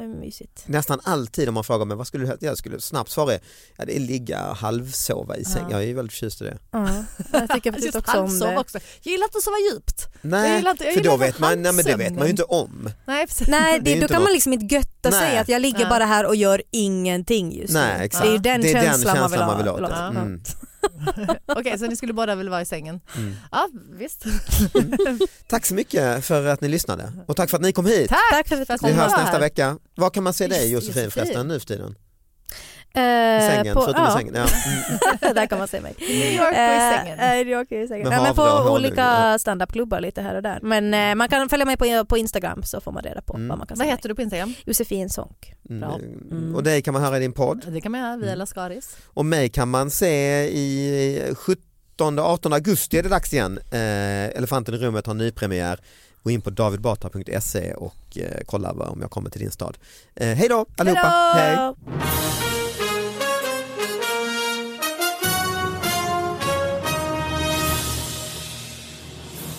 Ja. 0.00 0.06
Det 0.06 0.12
är 0.12 0.20
mysigt. 0.20 0.62
Nästan 0.66 1.00
alltid 1.04 1.48
om 1.48 1.54
man 1.54 1.64
frågar 1.64 1.84
mig 1.84 1.96
vad 1.96 2.06
skulle 2.06 2.24
du 2.24 2.28
helst- 2.28 2.42
jag 2.42 2.58
skulle 2.58 2.80
snabbt 2.80 3.10
svara 3.10 3.34
är, 3.34 3.40
ja, 3.76 3.84
det 3.84 3.96
är 3.96 4.00
ligga 4.00 4.38
halvsova 4.52 5.36
i 5.36 5.44
säng. 5.44 5.62
Ja. 5.62 5.70
Jag 5.70 5.82
är 5.82 5.86
ju 5.86 5.94
väldigt 5.94 6.12
förtjust 6.12 6.40
i 6.40 6.44
det. 6.44 6.58
Ja. 6.70 6.88
Jag 7.32 7.50
tycker 7.50 7.72
precis 7.76 7.94
också 7.94 8.18
om 8.20 8.38
det. 8.38 8.58
också. 8.58 8.78
Jag 9.02 9.12
gillar 9.12 9.24
inte 9.24 9.38
att 9.38 9.44
sova 9.44 9.56
djupt. 9.72 10.06
Jag 10.22 10.30
Nej, 10.30 10.56
gillar 10.56 10.70
inte- 10.70 10.84
jag 10.84 10.94
för 10.94 11.02
då 11.04 11.16
vet 11.16 11.38
man, 11.38 11.62
nej, 11.62 11.72
men 11.72 11.84
det 11.84 11.96
vet 11.96 12.12
man 12.14 12.24
ju 12.24 12.30
inte 12.30 12.42
om. 12.42 12.90
Nej, 13.06 13.26
precis. 13.26 13.48
Nej, 13.48 13.80
Det 13.80 14.00
då 14.00 14.08
kan 14.08 14.14
något- 14.16 14.22
man 14.24 14.32
liksom 14.32 14.52
inte 14.52 14.74
götta 14.74 15.10
sig 15.10 15.20
Nej. 15.20 15.38
att 15.38 15.48
jag 15.48 15.62
ligger 15.62 15.80
Ja. 15.80 15.88
bara 15.88 16.04
här 16.04 16.26
och 16.26 16.36
gör 16.36 16.62
ingenting 16.70 17.52
just 17.60 17.72
Nej 17.72 17.98
nu. 17.98 18.04
exakt. 18.04 18.24
Det 18.24 18.28
är 18.30 18.32
ju 18.32 18.38
den 18.38 18.60
det 18.60 18.72
är 18.72 18.82
känslan, 18.82 19.14
den 19.14 19.20
man 19.22 19.30
vill 19.30 19.40
ha. 19.40 19.46
man 19.46 19.56
vill 19.56 19.68
ha. 19.68 19.80
Ja. 19.90 20.08
Mm. 20.20 20.42
Okej, 21.46 21.78
så 21.78 21.86
ni 21.86 21.96
skulle 21.96 22.12
båda 22.12 22.34
vilja 22.34 22.50
vara 22.50 22.62
i 22.62 22.64
sängen? 22.64 23.00
Mm. 23.16 23.34
Ja, 23.50 23.68
visst. 23.98 24.24
Tack 25.48 25.66
så 25.66 25.74
mycket 25.74 26.24
för 26.24 26.46
att 26.46 26.60
ni 26.60 26.68
lyssnade 26.68 27.12
och 27.26 27.36
tack 27.36 27.50
för 27.50 27.56
att 27.56 27.62
ni 27.62 27.72
kom 27.72 27.86
hit. 27.86 28.08
Tack, 28.08 28.18
Tack 28.30 28.48
för 28.48 28.56
att 28.62 28.70
Vi 28.70 28.78
kom. 28.78 28.92
hörs 28.92 29.12
var 29.12 29.18
nästa 29.22 29.38
vecka. 29.38 29.78
Var 29.94 30.10
kan 30.10 30.22
man 30.24 30.34
se 30.34 30.46
dig 30.46 30.72
Josefin. 30.72 31.10
förresten 31.10 31.48
nu 31.48 31.60
för 31.60 31.66
tiden? 31.66 31.94
Eh, 32.98 33.44
I 33.44 33.50
sängen, 33.56 33.74
på, 33.74 33.92
ja. 33.96 34.08
i 34.08 34.12
sängen. 34.12 34.34
Ja. 34.34 34.40
Mm. 35.20 35.34
där 35.34 35.46
kan 35.46 35.58
man 35.58 35.68
se 35.68 35.80
mig. 35.80 35.94
New 35.98 36.32
York 36.32 36.48
och 36.48 36.52
i 36.52 36.96
sängen. 36.96 37.18
Eh, 37.18 37.30
eh, 37.32 37.36
New 37.36 37.48
York 37.48 37.68
och 37.70 37.76
i 37.76 37.88
sängen. 37.88 38.12
Ja, 38.12 38.22
men 38.22 38.34
på 38.34 38.70
olika 38.72 39.00
ja. 39.00 39.38
standupklubbar 39.38 40.00
lite 40.00 40.22
här 40.22 40.34
och 40.34 40.42
där. 40.42 40.58
Men 40.62 40.94
eh, 40.94 41.14
man 41.14 41.28
kan 41.28 41.48
följa 41.48 41.66
mig 41.66 41.76
på, 41.76 42.04
på 42.04 42.18
Instagram 42.18 42.62
så 42.62 42.80
får 42.80 42.92
man 42.92 43.02
reda 43.02 43.20
på 43.22 43.34
Mm. 43.34 43.48
vad 43.48 43.58
man 43.58 43.66
kan 43.66 43.78
Vad 43.78 43.86
heter 43.86 44.08
du 44.08 44.14
på 44.14 44.22
Instagram? 44.22 44.54
Josefin 44.64 45.10
Sonck. 45.10 45.54
Bra. 45.62 45.94
Mm. 46.30 46.54
Och 46.54 46.62
dig 46.62 46.82
kan 46.82 46.94
man 46.94 47.02
höra 47.02 47.16
i 47.16 47.20
din 47.20 47.32
podd. 47.32 47.64
Det 47.72 47.80
kan 47.80 47.92
man 47.92 48.00
göra 48.00 48.12
Mm. 48.12 48.26
via 48.26 48.34
Lascaris. 48.34 48.96
Och 49.06 49.26
mig 49.26 49.48
kan 49.48 49.68
man 49.68 49.90
se 49.90 50.44
i 50.48 51.22
17-18 51.98 52.52
augusti 52.54 52.98
är 52.98 53.02
det 53.02 53.08
dags 53.08 53.32
igen. 53.32 53.58
Eh, 53.70 53.78
Elefanten 54.38 54.74
i 54.74 54.78
rummet 54.78 55.06
har 55.06 55.14
nypremiär. 55.14 55.80
Gå 56.22 56.30
in 56.30 56.40
på 56.40 56.50
davidbatra.se 56.50 57.74
och 57.74 58.18
eh, 58.18 58.40
kolla 58.46 58.70
om 58.72 59.00
jag 59.00 59.10
kommer 59.10 59.30
till 59.30 59.40
din 59.40 59.50
stad. 59.50 59.78
Eh, 60.16 60.28
hej 60.28 60.48
då 60.48 60.66
allihopa! 60.76 61.08
Hej. 61.36 61.74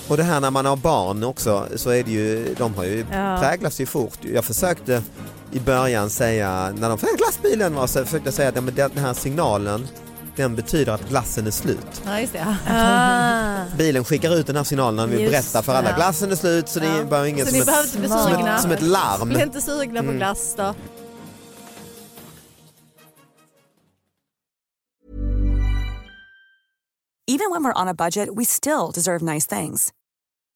Och 0.09 0.17
det 0.17 0.23
här 0.23 0.39
när 0.39 0.51
man 0.51 0.65
har 0.65 0.75
barn 0.75 1.23
också 1.23 1.67
så 1.75 1.89
är 1.89 2.03
det 2.03 2.11
ju, 2.11 2.55
de 2.57 2.73
har 2.75 2.83
ju 2.83 3.05
Ja. 3.11 3.37
präglas 3.41 3.81
ju 3.81 3.85
fort. 3.85 4.17
Jag 4.33 4.45
försökte 4.45 5.03
i 5.51 5.59
början 5.59 6.09
säga, 6.09 6.73
när 6.77 6.89
de 6.89 6.97
fick 6.97 7.17
glassbilen 7.17 7.75
var 7.75 7.87
så 7.87 8.05
försökte 8.05 8.27
jag 8.27 8.33
säga 8.33 8.49
att 8.49 8.55
ja, 8.55 8.61
men 8.61 8.75
den 8.75 8.97
här 8.97 9.13
signalen 9.13 9.87
den 10.35 10.55
betyder 10.55 10.91
att 10.93 11.09
glassen 11.09 11.47
är 11.47 11.51
slut. 11.51 12.01
Ja, 12.05 12.19
just 12.19 12.33
det. 12.33 12.57
Ah. 12.69 13.63
Bilen 13.77 14.03
skickar 14.03 14.35
ut 14.35 14.47
den 14.47 14.55
här 14.55 14.63
signalen 14.63 14.95
när 14.95 15.17
vi 15.17 15.25
berättar 15.29 15.61
för 15.61 15.73
alla 15.75 15.91
glassen 15.95 16.31
är 16.31 16.35
slut 16.35 16.69
så 16.69 16.79
det 16.79 16.87
är 16.87 16.97
Ja. 16.97 17.03
bara 17.03 17.27
inget 17.27 17.45
Så 17.45 17.49
som, 17.49 17.55
ni 17.55 17.59
ett, 17.61 17.65
behöver 17.65 17.87
inte 17.87 17.99
bli 17.99 18.07
som 18.07 18.45
ett- 18.47 18.61
som 18.61 18.71
ett 18.71 18.81
larm. 18.81 19.29
Bli 19.29 19.41
inte 19.43 19.61
sugna 19.61 19.99
på 19.99 20.05
Mm. 20.05 20.17
glass 20.17 20.53
då. 20.57 20.73
Even 27.27 27.51
when 27.51 27.63
we're 27.63 27.73
on 27.81 27.87
a 27.87 27.93
budget, 27.93 28.29
we 28.35 28.43
still 28.45 28.91
deserve 28.91 29.21
nice 29.21 29.45
things. 29.47 29.91